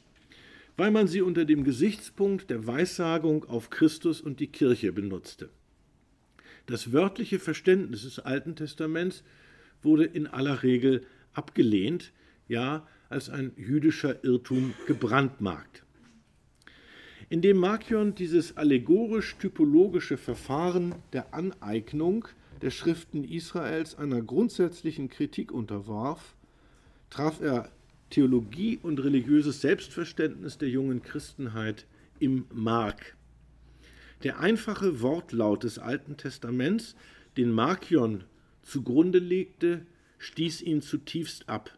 weil 0.78 0.92
man 0.92 1.08
sie 1.08 1.22
unter 1.22 1.46
dem 1.46 1.64
Gesichtspunkt 1.64 2.50
der 2.50 2.68
Weissagung 2.68 3.46
auf 3.46 3.70
Christus 3.70 4.22
und 4.22 4.40
die 4.40 4.48
Kirche 4.48 4.92
benutzte. 4.92 5.50
Das 6.66 6.92
wörtliche 6.92 7.40
Verständnis 7.40 8.04
des 8.04 8.20
Alten 8.20 8.56
Testaments 8.56 9.24
wurde 9.82 10.06
in 10.06 10.28
aller 10.28 10.64
Regel 10.64 11.06
abgelehnt, 11.34 12.12
ja 12.48 12.88
als 13.10 13.30
ein 13.30 13.52
jüdischer 13.56 14.24
Irrtum 14.24 14.74
gebrandmarkt. 14.88 15.84
Indem 17.30 17.58
Markion 17.58 18.16
dieses 18.16 18.58
allegorisch-typologische 18.58 20.18
Verfahren 20.18 20.96
der 21.14 21.34
Aneignung 21.34 22.28
der 22.62 22.70
Schriften 22.70 23.24
Israels 23.24 23.96
einer 23.96 24.22
grundsätzlichen 24.22 25.10
Kritik 25.10 25.52
unterwarf, 25.52 26.36
traf 27.10 27.42
er 27.42 27.72
Theologie 28.10 28.80
und 28.82 29.04
religiöses 29.04 29.62
Selbstverständnis 29.62 30.58
der 30.58 30.70
jungen 30.70 31.02
Christenheit 31.02 31.86
im 32.20 32.46
Mark. 32.54 33.16
Der 34.24 34.40
einfache 34.40 35.02
Wortlaut 35.02 35.64
des 35.64 35.80
Alten 35.80 36.18
Testaments, 36.18 36.96
den 37.38 37.52
Markion 37.52 38.24
zugrunde 38.62 39.20
legte, 39.20 39.86
stieß 40.18 40.62
ihn 40.62 40.82
zutiefst 40.82 41.50
ab. 41.50 41.78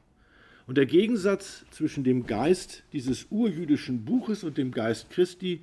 Und 0.67 0.77
der 0.77 0.85
Gegensatz 0.85 1.65
zwischen 1.71 2.03
dem 2.03 2.27
Geist 2.27 2.83
dieses 2.93 3.27
urjüdischen 3.29 4.05
Buches 4.05 4.43
und 4.43 4.57
dem 4.57 4.71
Geist 4.71 5.09
Christi, 5.09 5.61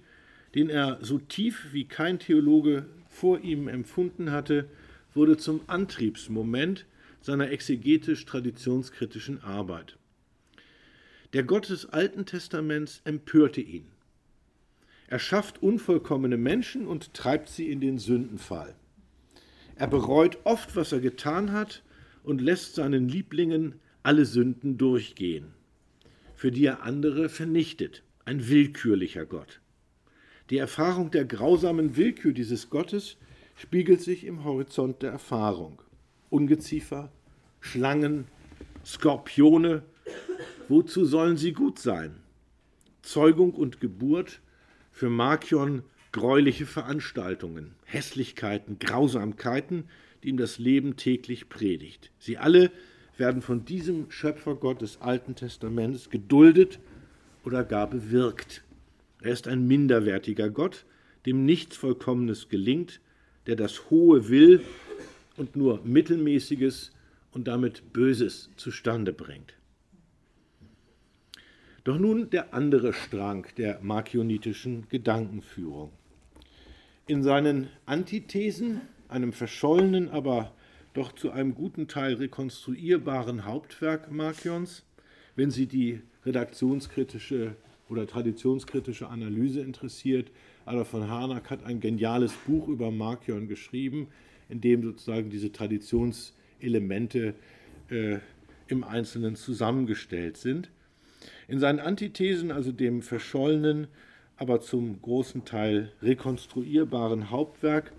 den 0.55 0.71
er 0.71 0.99
so 1.03 1.19
tief 1.19 1.69
wie 1.73 1.85
kein 1.85 2.19
Theologe 2.19 2.87
vor 3.09 3.41
ihm 3.41 3.69
empfunden 3.69 4.31
hatte, 4.31 4.69
wurde 5.15 5.37
zum 5.37 5.61
Antriebsmoment 5.67 6.87
seiner 7.21 7.51
exegetisch-traditionskritischen 7.51 9.43
Arbeit. 9.43 9.97
Der 11.35 11.43
Gott 11.43 11.69
des 11.69 11.87
Alten 11.87 12.27
Testaments 12.27 13.01
empörte 13.03 13.61
ihn. 13.61 13.89
Er 15.09 15.19
schafft 15.19 15.61
unvollkommene 15.61 16.37
Menschen 16.37 16.87
und 16.87 17.13
treibt 17.13 17.49
sie 17.49 17.73
in 17.73 17.81
den 17.81 17.99
Sündenfall. 17.99 18.77
Er 19.75 19.89
bereut 19.89 20.39
oft, 20.45 20.77
was 20.77 20.93
er 20.93 21.01
getan 21.01 21.51
hat 21.51 21.83
und 22.23 22.41
lässt 22.41 22.77
seinen 22.77 23.09
Lieblingen 23.09 23.75
alle 24.05 24.27
Sünden 24.27 24.79
durchgehen, 24.79 25.47
für 26.37 26.53
die 26.53 26.67
er 26.67 26.85
andere 26.85 27.29
vernichtet. 27.29 28.05
Ein 28.25 28.49
willkürlicher 28.49 29.27
Gott. 29.27 29.61
Die 30.51 30.59
Erfahrung 30.59 31.11
der 31.11 31.25
grausamen 31.25 31.97
Willkür 31.97 32.33
dieses 32.33 32.71
Gottes 32.71 33.17
spiegelt 33.57 34.01
sich 34.01 34.25
im 34.25 34.45
Horizont 34.45 35.03
der 35.03 35.11
Erfahrung. 35.11 35.83
Ungeziefer, 36.31 37.11
Schlangen, 37.61 38.29
Skorpione, 38.87 39.83
wozu 40.69 41.05
sollen 41.05 41.37
sie 41.37 41.53
gut 41.53 41.79
sein? 41.79 42.17
Zeugung 43.03 43.53
und 43.53 43.81
Geburt 43.81 44.41
für 44.93 45.11
Markion 45.11 45.83
greuliche 46.13 46.65
Veranstaltungen, 46.65 47.75
Hässlichkeiten, 47.85 48.79
Grausamkeiten, 48.79 49.85
die 50.23 50.29
ihm 50.29 50.37
das 50.37 50.59
Leben 50.59 50.97
täglich 50.97 51.49
predigt. 51.49 52.13
Sie 52.19 52.39
alle 52.39 52.71
werden 53.17 53.43
von 53.43 53.65
diesem 53.65 54.11
Schöpfergott 54.11 54.81
des 54.81 55.01
Alten 55.01 55.35
Testaments 55.35 56.11
geduldet 56.11 56.79
oder 57.45 57.65
gar 57.65 57.91
bewirkt. 57.91 58.63
Er 59.23 59.33
ist 59.33 59.49
ein 59.49 59.67
minderwertiger 59.67 60.51
Gott, 60.51 60.85
dem 61.27 61.45
nichts 61.45 61.77
Vollkommenes 61.77 62.49
gelingt, 62.49 63.01
der 63.47 63.57
das 63.57 63.91
Hohe 63.91 64.29
will 64.29 64.61
und 65.37 65.57
nur 65.57 65.81
Mittelmäßiges 65.85 66.93
und 67.33 67.49
damit 67.49 67.93
Böses 67.93 68.51
zustande 68.57 69.13
bringt. 69.13 69.55
Doch 71.85 71.99
nun 71.99 72.31
der 72.31 72.55
andere 72.55 72.95
Strang 72.95 73.47
der 73.59 73.79
markionitischen 73.83 74.89
Gedankenführung. 74.89 75.93
In 77.07 77.23
seinen 77.23 77.69
Antithesen, 77.85 78.81
einem 79.09 79.35
verschollenen, 79.35 80.09
aber 80.09 80.55
doch 80.95 81.13
zu 81.13 81.31
einem 81.31 81.55
guten 81.55 81.87
Teil 81.87 82.15
rekonstruierbaren 82.15 83.45
Hauptwerk 83.45 84.11
Markions, 84.11 84.87
wenn 85.37 85.51
Sie 85.51 85.67
die 85.67 86.01
redaktionskritische 86.25 87.57
oder 87.91 88.07
traditionskritische 88.07 89.09
Analyse 89.09 89.61
interessiert, 89.61 90.31
Adolf 90.65 90.89
von 90.89 91.09
Harnack 91.09 91.51
hat 91.51 91.65
ein 91.65 91.81
geniales 91.81 92.33
Buch 92.33 92.69
über 92.69 92.91
Markion 92.91 93.47
geschrieben, 93.47 94.09
in 94.49 94.63
dem 94.63 94.83
sozusagen 94.83 95.29
diese 95.29 95.53
Traditionselemente 95.53 97.35
äh, 97.91 98.21
im 98.69 98.85
Einzelnen 98.85 99.37
zusammengestellt 99.37 100.39
sind. 100.39 100.71
In 101.49 101.59
seinen 101.59 101.81
Antithesen, 101.81 102.51
also 102.51 102.73
dem 102.73 103.03
verschollenen, 103.03 103.87
aber 104.37 104.61
zum 104.61 105.01
großen 105.01 105.45
Teil 105.45 105.93
rekonstruierbaren 106.03 107.31
Hauptwerk, 107.31 107.93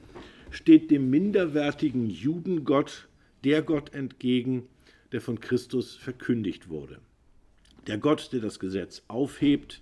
steht 0.51 0.91
dem 0.91 1.09
minderwertigen 1.09 2.09
Judengott 2.09 3.07
der 3.43 3.61
Gott 3.61 3.93
entgegen, 3.93 4.67
der 5.11 5.21
von 5.21 5.39
Christus 5.39 5.95
verkündigt 5.95 6.69
wurde. 6.69 6.99
Der 7.87 7.97
Gott, 7.97 8.31
der 8.33 8.39
das 8.39 8.59
Gesetz 8.59 9.03
aufhebt, 9.07 9.81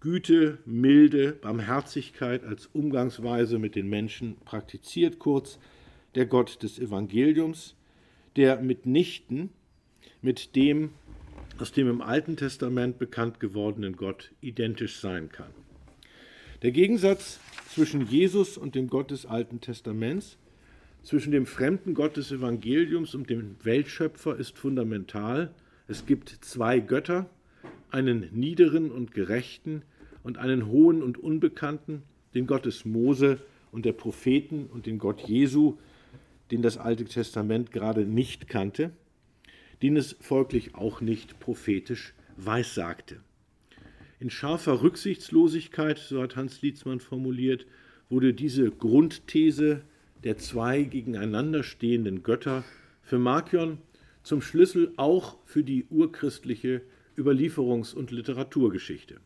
Güte, 0.00 0.58
Milde, 0.64 1.32
Barmherzigkeit 1.32 2.44
als 2.44 2.66
Umgangsweise 2.66 3.58
mit 3.58 3.74
den 3.74 3.88
Menschen 3.88 4.36
praktiziert, 4.44 5.18
kurz 5.18 5.58
der 6.14 6.26
Gott 6.26 6.62
des 6.62 6.78
Evangeliums, 6.78 7.74
der 8.36 8.60
mitnichten 8.60 9.50
mit 10.22 10.54
dem 10.54 10.90
aus 11.60 11.72
dem 11.72 11.88
im 11.88 12.02
Alten 12.02 12.36
Testament 12.36 12.98
bekannt 12.98 13.40
gewordenen 13.40 13.96
Gott 13.96 14.30
identisch 14.40 15.00
sein 15.00 15.28
kann. 15.28 15.50
Der 16.62 16.70
Gegensatz 16.70 17.40
zwischen 17.68 18.06
Jesus 18.06 18.56
und 18.56 18.74
dem 18.74 18.88
Gott 18.88 19.10
des 19.10 19.26
Alten 19.26 19.60
Testaments, 19.60 20.38
zwischen 21.02 21.32
dem 21.32 21.46
fremden 21.46 21.94
Gott 21.94 22.16
des 22.16 22.30
Evangeliums 22.30 23.14
und 23.14 23.30
dem 23.30 23.56
Weltschöpfer 23.62 24.36
ist 24.36 24.58
fundamental. 24.58 25.50
Es 25.88 26.06
gibt 26.06 26.28
zwei 26.42 26.80
Götter, 26.80 27.28
einen 27.90 28.28
niederen 28.32 28.90
und 28.90 29.12
gerechten 29.12 29.82
und 30.22 30.38
einen 30.38 30.66
hohen 30.66 31.02
und 31.02 31.18
unbekannten, 31.18 32.02
den 32.34 32.46
Gott 32.46 32.66
des 32.66 32.84
Mose 32.84 33.38
und 33.72 33.84
der 33.84 33.92
Propheten 33.92 34.66
und 34.66 34.86
den 34.86 34.98
Gott 34.98 35.22
Jesu, 35.22 35.78
den 36.50 36.62
das 36.62 36.78
Alte 36.78 37.04
Testament 37.04 37.72
gerade 37.72 38.04
nicht 38.04 38.48
kannte 38.48 38.92
den 39.82 39.96
es 39.96 40.16
folglich 40.20 40.74
auch 40.74 41.00
nicht 41.00 41.40
prophetisch 41.40 42.14
weissagte. 42.36 43.20
In 44.20 44.30
scharfer 44.30 44.82
Rücksichtslosigkeit, 44.82 45.98
so 45.98 46.22
hat 46.22 46.36
Hans 46.36 46.62
Lietzmann 46.62 47.00
formuliert, 47.00 47.66
wurde 48.08 48.34
diese 48.34 48.70
Grundthese 48.70 49.82
der 50.24 50.38
zwei 50.38 50.82
gegeneinander 50.82 51.62
stehenden 51.62 52.22
Götter 52.22 52.64
für 53.02 53.18
Markion 53.18 53.78
zum 54.22 54.42
Schlüssel 54.42 54.92
auch 54.96 55.38
für 55.44 55.62
die 55.62 55.86
urchristliche 55.90 56.82
Überlieferungs- 57.16 57.94
und 57.94 58.10
Literaturgeschichte. 58.10 59.20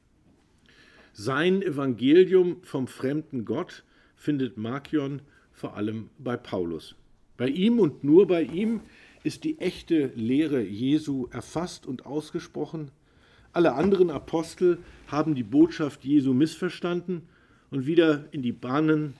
Sein 1.13 1.63
Evangelium 1.63 2.63
vom 2.63 2.87
fremden 2.87 3.45
Gott 3.45 3.85
findet 4.15 4.57
Markion 4.57 5.23
vor 5.53 5.77
allem 5.77 6.11
bei 6.19 6.37
Paulus. 6.37 6.95
Bei 7.37 7.49
ihm 7.49 7.81
und 7.81 8.05
nur 8.05 8.27
bei 8.27 8.43
ihm 8.43 8.81
ist 9.25 9.45
die 9.45 9.59
echte 9.59 10.07
Lehre 10.15 10.61
Jesu 10.61 11.29
erfasst 11.31 11.87
und 11.87 12.07
ausgesprochen. 12.07 12.91
Alle 13.53 13.75
anderen 13.75 14.11
Apostel 14.11 14.79
haben 15.07 15.35
die 15.35 15.43
Botschaft 15.43 16.05
Jesu 16.05 16.33
missverstanden 16.33 17.23
und 17.71 17.87
wieder 17.87 18.25
in 18.33 18.43
die 18.43 18.53
Bahnen 18.53 19.15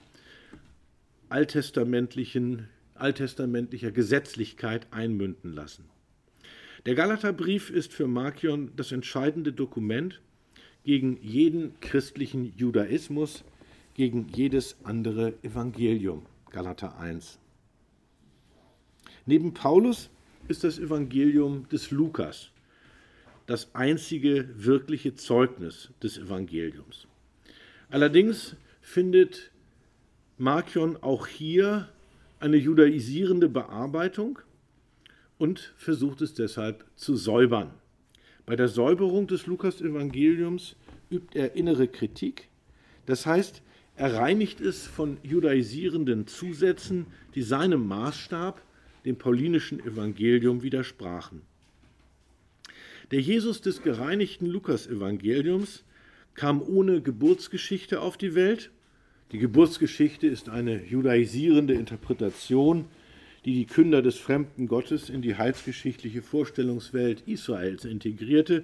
alttestamentlichen, 1.29 2.67
alttestamentlicher 2.95 3.91
Gesetzlichkeit 3.91 4.87
einmünden 4.91 5.53
lassen. 5.53 5.85
Der 6.85 6.95
Galaterbrief 6.95 7.69
ist 7.69 7.93
für 7.93 8.07
Markion 8.07 8.71
das 8.75 8.91
entscheidende 8.91 9.53
Dokument 9.53 10.19
gegen 10.83 11.17
jeden 11.21 11.79
christlichen 11.79 12.53
Judaismus, 12.57 13.43
gegen 13.93 14.27
jedes 14.27 14.75
andere 14.83 15.33
Evangelium. 15.43 16.25
Galater 16.49 16.99
1. 16.99 17.39
Neben 19.25 19.53
Paulus 19.53 20.09
ist 20.47 20.63
das 20.63 20.79
Evangelium 20.79 21.67
des 21.69 21.91
Lukas 21.91 22.49
das 23.45 23.75
einzige 23.75 24.47
wirkliche 24.55 25.15
Zeugnis 25.15 25.89
des 26.01 26.17
Evangeliums. 26.17 27.07
Allerdings 27.89 28.55
findet 28.81 29.51
Markion 30.37 30.97
auch 31.01 31.27
hier 31.27 31.89
eine 32.39 32.55
judaisierende 32.55 33.49
Bearbeitung, 33.49 34.39
und 35.43 35.73
versucht 35.75 36.21
es 36.21 36.33
deshalb 36.33 36.85
zu 36.95 37.17
säubern. 37.17 37.71
Bei 38.45 38.55
der 38.55 38.69
Säuberung 38.69 39.27
des 39.27 39.45
Lukas-Evangeliums 39.45 40.77
übt 41.09 41.37
er 41.37 41.55
innere 41.55 41.87
Kritik. 41.87 42.47
Das 43.05 43.25
heißt, 43.25 43.61
er 43.97 44.13
reinigt 44.13 44.61
es 44.61 44.87
von 44.87 45.17
judaisierenden 45.21 46.27
Zusätzen, 46.27 47.07
die 47.35 47.41
seinem 47.41 47.87
Maßstab, 47.87 48.61
dem 49.05 49.17
paulinischen 49.17 49.79
Evangelium, 49.79 50.63
widersprachen. 50.63 51.41
Der 53.11 53.19
Jesus 53.19 53.61
des 53.61 53.81
gereinigten 53.81 54.45
Lukas-Evangeliums 54.45 55.83
kam 56.35 56.61
ohne 56.61 57.01
Geburtsgeschichte 57.01 58.01
auf 58.01 58.17
die 58.17 58.33
Welt. 58.33 58.71
Die 59.31 59.39
Geburtsgeschichte 59.39 60.27
ist 60.27 60.49
eine 60.49 60.83
judaisierende 60.83 61.73
Interpretation 61.73 62.85
die 63.45 63.53
die 63.53 63.65
Künder 63.65 64.01
des 64.01 64.17
fremden 64.17 64.67
Gottes 64.67 65.09
in 65.09 65.21
die 65.21 65.35
heilsgeschichtliche 65.35 66.21
Vorstellungswelt 66.21 67.21
Israels 67.27 67.85
integrierte 67.85 68.63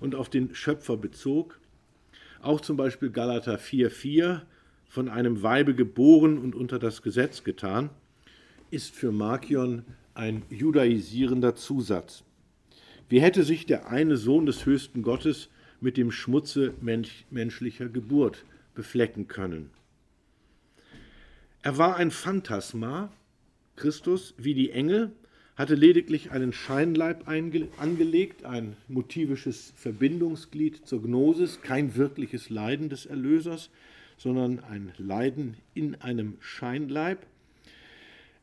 und 0.00 0.14
auf 0.14 0.28
den 0.28 0.54
Schöpfer 0.54 0.96
bezog. 0.96 1.60
Auch 2.42 2.60
zum 2.60 2.76
Beispiel 2.76 3.10
Galater 3.10 3.58
4,4, 3.58 4.42
von 4.88 5.08
einem 5.08 5.42
Weibe 5.42 5.74
geboren 5.74 6.38
und 6.38 6.54
unter 6.54 6.78
das 6.78 7.02
Gesetz 7.02 7.44
getan, 7.44 7.90
ist 8.70 8.94
für 8.94 9.12
Markion 9.12 9.84
ein 10.14 10.42
judaisierender 10.50 11.54
Zusatz. 11.54 12.24
Wie 13.08 13.20
hätte 13.20 13.42
sich 13.42 13.66
der 13.66 13.88
eine 13.88 14.16
Sohn 14.16 14.46
des 14.46 14.66
höchsten 14.66 15.02
Gottes 15.02 15.48
mit 15.80 15.96
dem 15.96 16.10
Schmutze 16.10 16.74
menschlicher 17.30 17.88
Geburt 17.88 18.44
beflecken 18.74 19.28
können? 19.28 19.70
Er 21.62 21.78
war 21.78 21.96
ein 21.96 22.10
Phantasma, 22.10 23.10
Christus 23.76 24.34
wie 24.38 24.54
die 24.54 24.70
Engel, 24.70 25.12
hatte 25.56 25.74
lediglich 25.74 26.30
einen 26.30 26.52
Scheinleib 26.52 27.26
angelegt, 27.26 28.44
ein 28.44 28.76
motivisches 28.86 29.72
Verbindungsglied 29.76 30.86
zur 30.86 31.02
Gnosis, 31.02 31.60
kein 31.62 31.96
wirkliches 31.96 32.48
Leiden 32.48 32.88
des 32.88 33.06
Erlösers, 33.06 33.70
sondern 34.18 34.60
ein 34.60 34.92
Leiden 34.98 35.56
in 35.74 35.96
einem 35.96 36.36
Scheinleib. 36.40 37.26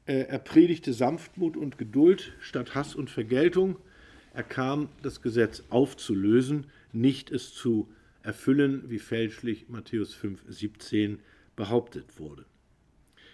Äh, 0.06 0.28
er 0.28 0.39
predigte 0.39 0.94
Sanftmut 0.94 1.58
und 1.58 1.78
Geduld 1.78 2.34
statt 2.39 2.76
Hass 2.76 2.96
und 2.96 3.10
Vergeltung. 3.10 3.78
Er 4.34 4.44
kam, 4.44 4.89
das 5.02 5.22
Gesetz 5.22 5.63
aufzulösen, 5.70 6.68
nicht 6.94 7.32
es 7.32 7.54
zu 7.54 7.88
erfüllen, 8.22 8.84
wie 8.88 9.00
fälschlich 9.00 9.70
Matthäus 9.70 10.13
5, 10.13 10.44
17 10.48 11.20
behauptet 11.56 12.20
wurde. 12.20 12.46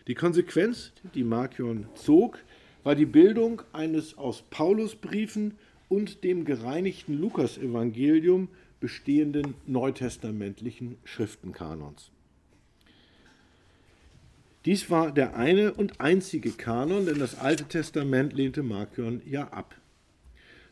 Die 0.08 0.16
Konsequenz, 0.16 0.94
die 1.14 1.24
Markion 1.24 1.88
zog, 1.96 2.40
war 2.84 2.96
die 2.96 3.06
Bildung 3.06 3.62
eines 3.74 4.18
aus 4.18 4.44
Paulusbriefen 4.50 5.56
und 5.90 6.24
dem 6.24 6.46
gereinigten 6.46 7.20
Lukasevangelium 7.20 8.48
bestehenden 8.80 9.56
neutestamentlichen 9.68 10.98
Schriftenkanons. 11.04 12.12
Dies 14.66 14.92
war 14.92 15.12
der 15.12 15.36
eine 15.36 15.74
und 15.74 16.00
einzige 16.00 16.52
Kanon, 16.52 17.08
denn 17.08 17.18
das 17.18 17.40
Alte 17.40 17.66
Testament 17.66 18.34
lehnte 18.34 18.62
Markion 18.62 19.22
ja 19.26 19.48
ab. 19.48 19.76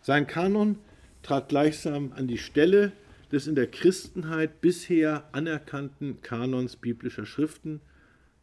Sein 0.02 0.28
Kanon 0.28 0.78
trat 1.24 1.50
gleichsam 1.50 2.14
an 2.16 2.28
die 2.28 2.38
Stelle 2.38 2.92
des 3.32 3.48
in 3.48 3.56
der 3.56 3.68
Christenheit 3.68 4.62
bisher 4.62 5.28
anerkannten 5.32 6.22
Kanons 6.22 6.76
biblischer 6.76 7.26
Schriften 7.26 7.82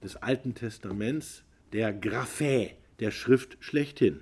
des 0.03 0.17
Alten 0.17 0.55
Testaments, 0.55 1.43
der 1.73 1.93
Graphä, 1.93 2.73
der 3.01 3.11
Schrift 3.11 3.57
schlechthin. 3.61 4.21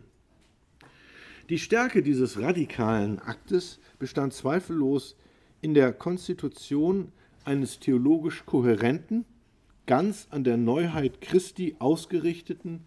Die 1.51 1.59
Stärke 1.59 2.03
dieses 2.03 2.41
radikalen 2.41 3.19
Aktes 3.19 3.79
bestand 3.99 4.33
zweifellos 4.33 5.17
in 5.61 5.75
der 5.75 5.93
Konstitution 5.93 7.13
eines 7.45 7.81
theologisch 7.81 8.45
kohärenten, 8.47 9.27
ganz 9.87 10.27
an 10.31 10.45
der 10.45 10.57
Neuheit 10.57 11.21
Christi 11.21 11.77
ausgerichteten, 11.79 12.81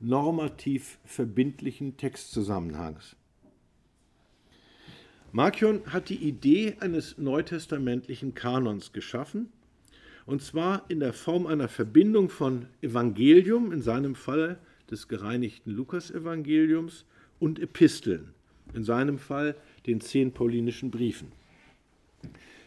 normativ 0.00 0.98
verbindlichen 1.04 1.96
Textzusammenhangs. 1.96 3.16
Markion 5.30 5.80
hat 5.86 6.08
die 6.08 6.16
Idee 6.16 6.76
eines 6.80 7.16
neutestamentlichen 7.16 8.34
Kanons 8.34 8.92
geschaffen, 8.92 9.50
und 10.26 10.42
zwar 10.42 10.84
in 10.88 11.00
der 11.00 11.12
Form 11.12 11.46
einer 11.46 11.68
Verbindung 11.68 12.28
von 12.28 12.66
Evangelium, 12.80 13.72
in 13.72 13.82
seinem 13.82 14.14
Fall 14.14 14.58
des 14.90 15.08
gereinigten 15.08 15.70
Lukasevangeliums, 15.70 17.04
und 17.40 17.58
Episteln, 17.58 18.34
in 18.72 18.84
seinem 18.84 19.18
Fall 19.18 19.56
den 19.86 20.00
zehn 20.00 20.32
paulinischen 20.32 20.92
Briefen. 20.92 21.32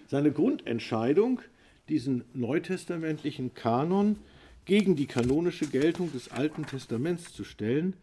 Seine 0.07 0.33
Grundentscheidung, 0.33 1.39
diesen 1.89 2.23
neutestamentlichen 2.33 3.53
Kanon 3.53 4.17
gegen 4.65 4.95
die 4.95 5.05
kanonische 5.05 5.67
Geltung 5.67 6.11
des 6.11 6.31
Alten 6.31 6.65
Testaments 6.65 7.33
zu 7.33 7.43
stellen, 7.43 7.95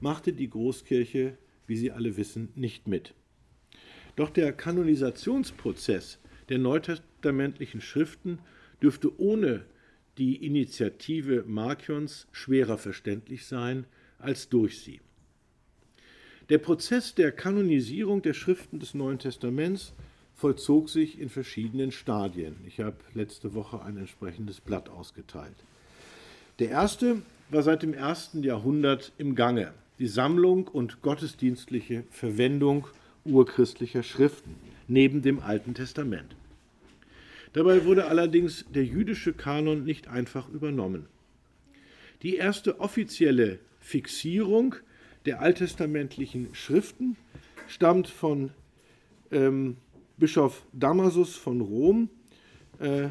machte 0.00 0.32
die 0.32 0.50
Großkirche, 0.50 1.36
wie 1.66 1.76
Sie 1.76 1.92
alle 1.92 2.16
wissen, 2.16 2.48
nicht 2.54 2.88
mit. 2.88 3.14
Doch 4.16 4.30
der 4.30 4.52
Kanonisationsprozess 4.52 6.18
der 6.48 6.58
neutestamentlichen 6.58 7.80
Schriften 7.80 8.40
dürfte 8.82 9.20
ohne 9.20 9.64
die 10.18 10.44
Initiative 10.44 11.44
Markions 11.46 12.26
schwerer 12.32 12.78
verständlich 12.78 13.46
sein 13.46 13.86
als 14.18 14.48
durch 14.48 14.80
sie. 14.80 15.00
Der 16.48 16.58
Prozess 16.58 17.14
der 17.14 17.30
Kanonisierung 17.30 18.22
der 18.22 18.32
Schriften 18.32 18.80
des 18.80 18.94
Neuen 18.94 19.18
Testaments 19.18 19.94
vollzog 20.38 20.88
sich 20.88 21.18
in 21.20 21.28
verschiedenen 21.28 21.90
Stadien. 21.90 22.54
Ich 22.64 22.78
habe 22.78 22.96
letzte 23.12 23.54
Woche 23.54 23.82
ein 23.82 23.96
entsprechendes 23.96 24.60
Blatt 24.60 24.88
ausgeteilt. 24.88 25.56
Der 26.60 26.70
erste 26.70 27.22
war 27.50 27.64
seit 27.64 27.82
dem 27.82 27.92
ersten 27.92 28.44
Jahrhundert 28.44 29.12
im 29.18 29.34
Gange, 29.34 29.72
die 29.98 30.06
Sammlung 30.06 30.68
und 30.68 31.02
gottesdienstliche 31.02 32.04
Verwendung 32.10 32.86
urchristlicher 33.24 34.04
Schriften 34.04 34.54
neben 34.86 35.22
dem 35.22 35.40
Alten 35.40 35.74
Testament. 35.74 36.36
Dabei 37.52 37.84
wurde 37.84 38.06
allerdings 38.06 38.64
der 38.72 38.84
jüdische 38.84 39.32
Kanon 39.32 39.82
nicht 39.82 40.06
einfach 40.06 40.48
übernommen. 40.50 41.06
Die 42.22 42.36
erste 42.36 42.78
offizielle 42.78 43.58
Fixierung 43.80 44.76
der 45.26 45.40
alttestamentlichen 45.40 46.54
Schriften 46.54 47.16
stammt 47.66 48.06
von 48.06 48.50
ähm, 49.32 49.76
Bischof 50.18 50.66
Damasus 50.72 51.36
von 51.36 51.60
Rom 51.60 52.10
äh, 52.80 53.06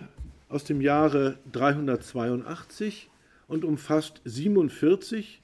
aus 0.49 0.65
dem 0.65 0.81
Jahre 0.81 1.39
382 1.53 3.09
und 3.47 3.63
umfasst 3.63 4.19
47, 4.25 5.41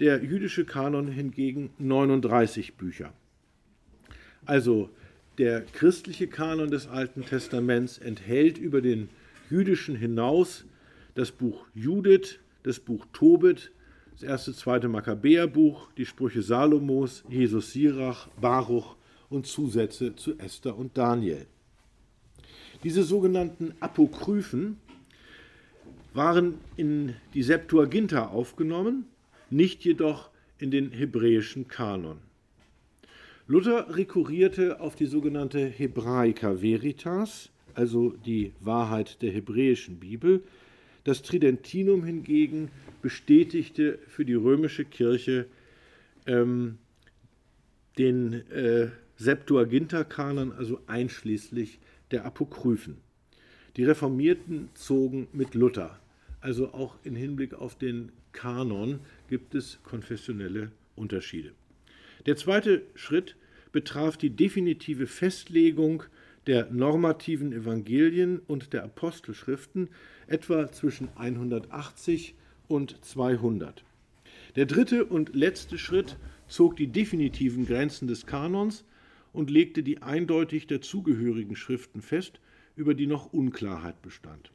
der 0.00 0.24
jüdische 0.24 0.64
Kanon 0.64 1.06
hingegen 1.06 1.70
39 1.78 2.74
Bücher. 2.74 3.12
Also 4.46 4.90
der 5.38 5.60
christliche 5.60 6.26
Kanon 6.26 6.72
des 6.72 6.88
Alten 6.88 7.24
Testaments 7.24 7.98
enthält 7.98 8.58
über 8.58 8.80
den 8.80 9.08
jüdischen 9.48 9.94
hinaus 9.94 10.64
das 11.14 11.30
Buch 11.30 11.66
Judith, 11.72 12.40
das 12.64 12.80
Buch 12.80 13.06
Tobit, 13.12 13.70
das 14.14 14.24
erste, 14.24 14.52
zweite 14.52 14.88
Makkabäerbuch, 14.88 15.92
die 15.96 16.04
Sprüche 16.04 16.42
Salomos, 16.42 17.22
Jesus 17.28 17.72
Sirach, 17.72 18.26
Baruch 18.40 18.96
und 19.30 19.46
Zusätze 19.46 20.14
zu 20.16 20.38
Esther 20.38 20.76
und 20.76 20.96
Daniel. 20.96 21.46
Diese 22.84 23.02
sogenannten 23.02 23.74
Apokryphen 23.80 24.78
waren 26.14 26.54
in 26.76 27.14
die 27.34 27.42
Septuaginta 27.42 28.28
aufgenommen, 28.28 29.06
nicht 29.50 29.84
jedoch 29.84 30.30
in 30.58 30.70
den 30.70 30.90
hebräischen 30.90 31.68
Kanon. 31.68 32.18
Luther 33.46 33.94
rekurrierte 33.94 34.80
auf 34.80 34.96
die 34.96 35.06
sogenannte 35.06 35.66
Hebraica 35.66 36.62
Veritas, 36.62 37.50
also 37.74 38.10
die 38.24 38.52
Wahrheit 38.60 39.22
der 39.22 39.30
hebräischen 39.30 40.00
Bibel. 40.00 40.42
Das 41.04 41.22
Tridentinum 41.22 42.02
hingegen 42.04 42.70
bestätigte 43.02 43.98
für 44.08 44.24
die 44.24 44.34
römische 44.34 44.84
Kirche 44.84 45.46
ähm, 46.26 46.78
den 47.98 48.32
äh, 48.50 48.88
Septuaginta-Kanon, 49.18 50.52
also 50.52 50.80
einschließlich 50.86 51.78
der 52.10 52.24
Apokryphen. 52.24 52.98
Die 53.76 53.84
Reformierten 53.84 54.68
zogen 54.74 55.28
mit 55.32 55.54
Luther. 55.54 55.98
Also 56.40 56.72
auch 56.72 56.96
im 57.04 57.16
Hinblick 57.16 57.54
auf 57.54 57.76
den 57.76 58.12
Kanon 58.32 59.00
gibt 59.28 59.54
es 59.54 59.78
konfessionelle 59.82 60.70
Unterschiede. 60.94 61.52
Der 62.26 62.36
zweite 62.36 62.82
Schritt 62.94 63.36
betraf 63.72 64.16
die 64.16 64.30
definitive 64.30 65.06
Festlegung 65.06 66.04
der 66.46 66.70
normativen 66.70 67.52
Evangelien 67.52 68.40
und 68.46 68.72
der 68.72 68.84
Apostelschriften 68.84 69.88
etwa 70.26 70.70
zwischen 70.70 71.08
180 71.16 72.34
und 72.68 73.04
200. 73.04 73.84
Der 74.54 74.66
dritte 74.66 75.04
und 75.04 75.34
letzte 75.34 75.76
Schritt 75.76 76.16
zog 76.48 76.76
die 76.76 76.86
definitiven 76.86 77.66
Grenzen 77.66 78.08
des 78.08 78.26
Kanons 78.26 78.84
und 79.36 79.50
legte 79.50 79.82
die 79.82 80.02
eindeutig 80.02 80.66
dazugehörigen 80.66 81.56
Schriften 81.56 82.00
fest, 82.00 82.40
über 82.74 82.94
die 82.94 83.06
noch 83.06 83.32
Unklarheit 83.32 84.00
bestand. 84.02 84.50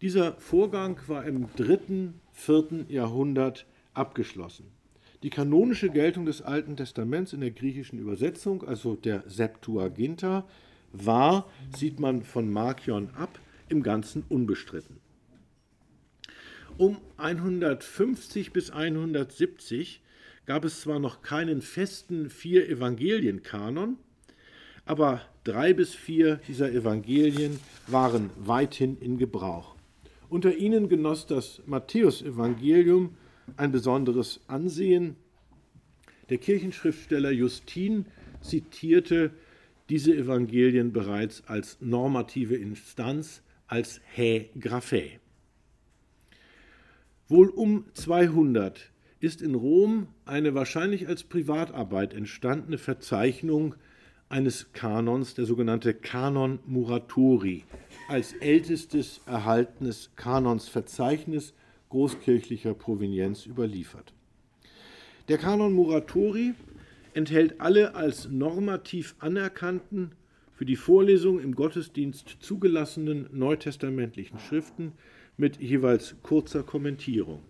Dieser 0.00 0.34
Vorgang 0.34 0.98
war 1.06 1.24
im 1.24 1.48
dritten, 1.56 2.20
vierten 2.32 2.86
Jahrhundert 2.88 3.66
abgeschlossen. 3.92 4.66
Die 5.22 5.30
kanonische 5.30 5.90
Geltung 5.90 6.26
des 6.26 6.42
Alten 6.42 6.76
Testaments 6.76 7.32
in 7.32 7.40
der 7.40 7.50
griechischen 7.50 7.98
Übersetzung, 7.98 8.62
also 8.62 8.94
der 8.94 9.24
Septuaginta, 9.26 10.46
war, 10.92 11.50
sieht 11.76 11.98
man 11.98 12.22
von 12.22 12.52
Markion 12.52 13.10
ab, 13.14 13.40
im 13.68 13.82
Ganzen 13.82 14.24
unbestritten. 14.28 15.00
Um 16.76 16.98
150 17.16 18.52
bis 18.52 18.70
170 18.70 20.02
gab 20.46 20.64
es 20.64 20.80
zwar 20.80 20.98
noch 20.98 21.22
keinen 21.22 21.62
festen 21.62 22.30
vier 22.30 22.68
Evangelienkanon, 22.68 23.96
aber 24.84 25.22
drei 25.44 25.72
bis 25.72 25.94
vier 25.94 26.36
dieser 26.48 26.70
Evangelien 26.70 27.58
waren 27.86 28.30
weithin 28.36 28.98
in 29.00 29.18
Gebrauch. 29.18 29.74
Unter 30.28 30.54
ihnen 30.56 30.88
genoss 30.88 31.26
das 31.26 31.62
Matthäusevangelium 31.66 33.14
ein 33.56 33.72
besonderes 33.72 34.40
Ansehen. 34.46 35.16
Der 36.28 36.38
Kirchenschriftsteller 36.38 37.30
Justin 37.30 38.06
zitierte 38.40 39.30
diese 39.90 40.14
Evangelien 40.14 40.92
bereits 40.92 41.42
als 41.46 41.78
normative 41.80 42.56
Instanz, 42.56 43.42
als 43.66 44.00
Hä 44.14 44.48
Graphae. 44.58 45.20
Wohl 47.28 47.48
um 47.48 47.84
200 47.94 48.90
ist 49.24 49.42
in 49.42 49.54
Rom 49.54 50.08
eine 50.26 50.54
wahrscheinlich 50.54 51.08
als 51.08 51.24
Privatarbeit 51.24 52.12
entstandene 52.12 52.78
Verzeichnung 52.78 53.74
eines 54.28 54.72
Kanons, 54.72 55.34
der 55.34 55.46
sogenannte 55.46 55.94
Kanon 55.94 56.58
Muratori, 56.66 57.64
als 58.08 58.34
ältestes 58.34 59.20
erhaltenes 59.26 60.10
Kanonsverzeichnis 60.16 61.54
großkirchlicher 61.88 62.74
Provenienz 62.74 63.46
überliefert. 63.46 64.12
Der 65.28 65.38
Kanon 65.38 65.72
Muratori 65.72 66.54
enthält 67.14 67.60
alle 67.60 67.94
als 67.94 68.28
normativ 68.28 69.14
anerkannten, 69.20 70.12
für 70.52 70.64
die 70.64 70.76
Vorlesung 70.76 71.40
im 71.40 71.54
Gottesdienst 71.54 72.36
zugelassenen 72.40 73.28
neutestamentlichen 73.32 74.38
Schriften 74.38 74.92
mit 75.36 75.60
jeweils 75.60 76.14
kurzer 76.22 76.62
Kommentierung. 76.62 77.42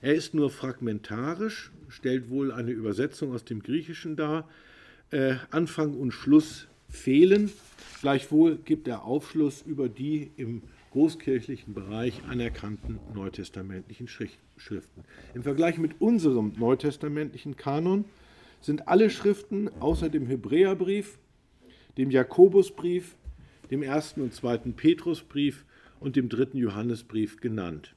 Er 0.00 0.14
ist 0.14 0.32
nur 0.32 0.50
fragmentarisch, 0.50 1.72
stellt 1.88 2.30
wohl 2.30 2.52
eine 2.52 2.70
Übersetzung 2.70 3.32
aus 3.32 3.44
dem 3.44 3.62
Griechischen 3.62 4.14
dar. 4.14 4.48
Äh, 5.10 5.36
Anfang 5.50 5.94
und 5.94 6.12
Schluss 6.12 6.68
fehlen. 6.88 7.50
Gleichwohl 8.00 8.58
gibt 8.58 8.86
er 8.86 9.04
Aufschluss 9.04 9.62
über 9.62 9.88
die 9.88 10.30
im 10.36 10.62
großkirchlichen 10.92 11.74
Bereich 11.74 12.22
anerkannten 12.28 13.00
neutestamentlichen 13.12 14.06
Schriften. 14.06 15.04
Im 15.34 15.42
Vergleich 15.42 15.78
mit 15.78 16.00
unserem 16.00 16.52
neutestamentlichen 16.56 17.56
Kanon 17.56 18.04
sind 18.60 18.86
alle 18.86 19.10
Schriften 19.10 19.68
außer 19.80 20.08
dem 20.08 20.26
Hebräerbrief, 20.26 21.18
dem 21.96 22.10
Jakobusbrief, 22.10 23.16
dem 23.70 23.82
ersten 23.82 24.22
und 24.22 24.32
zweiten 24.32 24.74
Petrusbrief 24.74 25.64
und 25.98 26.14
dem 26.14 26.28
dritten 26.28 26.58
Johannesbrief 26.58 27.40
genannt 27.40 27.96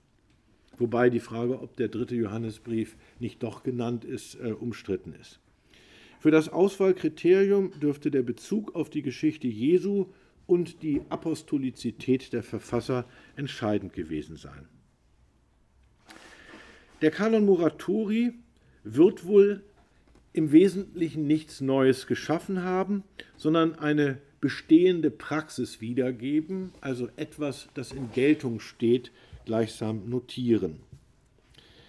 wobei 0.82 1.10
die 1.10 1.22
Frage, 1.22 1.62
ob 1.62 1.78
der 1.78 1.88
dritte 1.88 2.16
Johannesbrief 2.16 2.98
nicht 3.20 3.42
doch 3.44 3.64
genannt 3.64 4.04
ist, 4.04 4.36
äh, 4.36 4.52
umstritten 4.52 5.14
ist. 5.14 5.40
Für 6.20 6.32
das 6.32 6.50
Auswahlkriterium 6.50 7.80
dürfte 7.80 8.12
der 8.12 8.22
Bezug 8.22 8.76
auf 8.76 8.90
die 8.90 9.02
Geschichte 9.02 9.48
Jesu 9.48 10.08
und 10.46 10.84
die 10.84 11.02
Apostolizität 11.10 12.34
der 12.34 12.44
Verfasser 12.44 13.06
entscheidend 13.36 13.94
gewesen 13.94 14.36
sein. 14.36 14.68
Der 17.02 17.10
Kanon 17.10 17.46
Muratori 17.46 18.34
wird 18.84 19.26
wohl 19.26 19.64
im 20.34 20.52
Wesentlichen 20.52 21.26
nichts 21.26 21.62
Neues 21.62 22.06
geschaffen 22.06 22.64
haben, 22.64 23.04
sondern 23.38 23.76
eine 23.76 24.20
bestehende 24.40 25.12
Praxis 25.12 25.82
wiedergeben, 25.82 26.72
also 26.82 27.10
etwas, 27.16 27.70
das 27.74 27.92
in 27.92 28.12
Geltung 28.12 28.60
steht 28.60 29.12
gleichsam 29.46 30.10
notieren. 30.10 30.80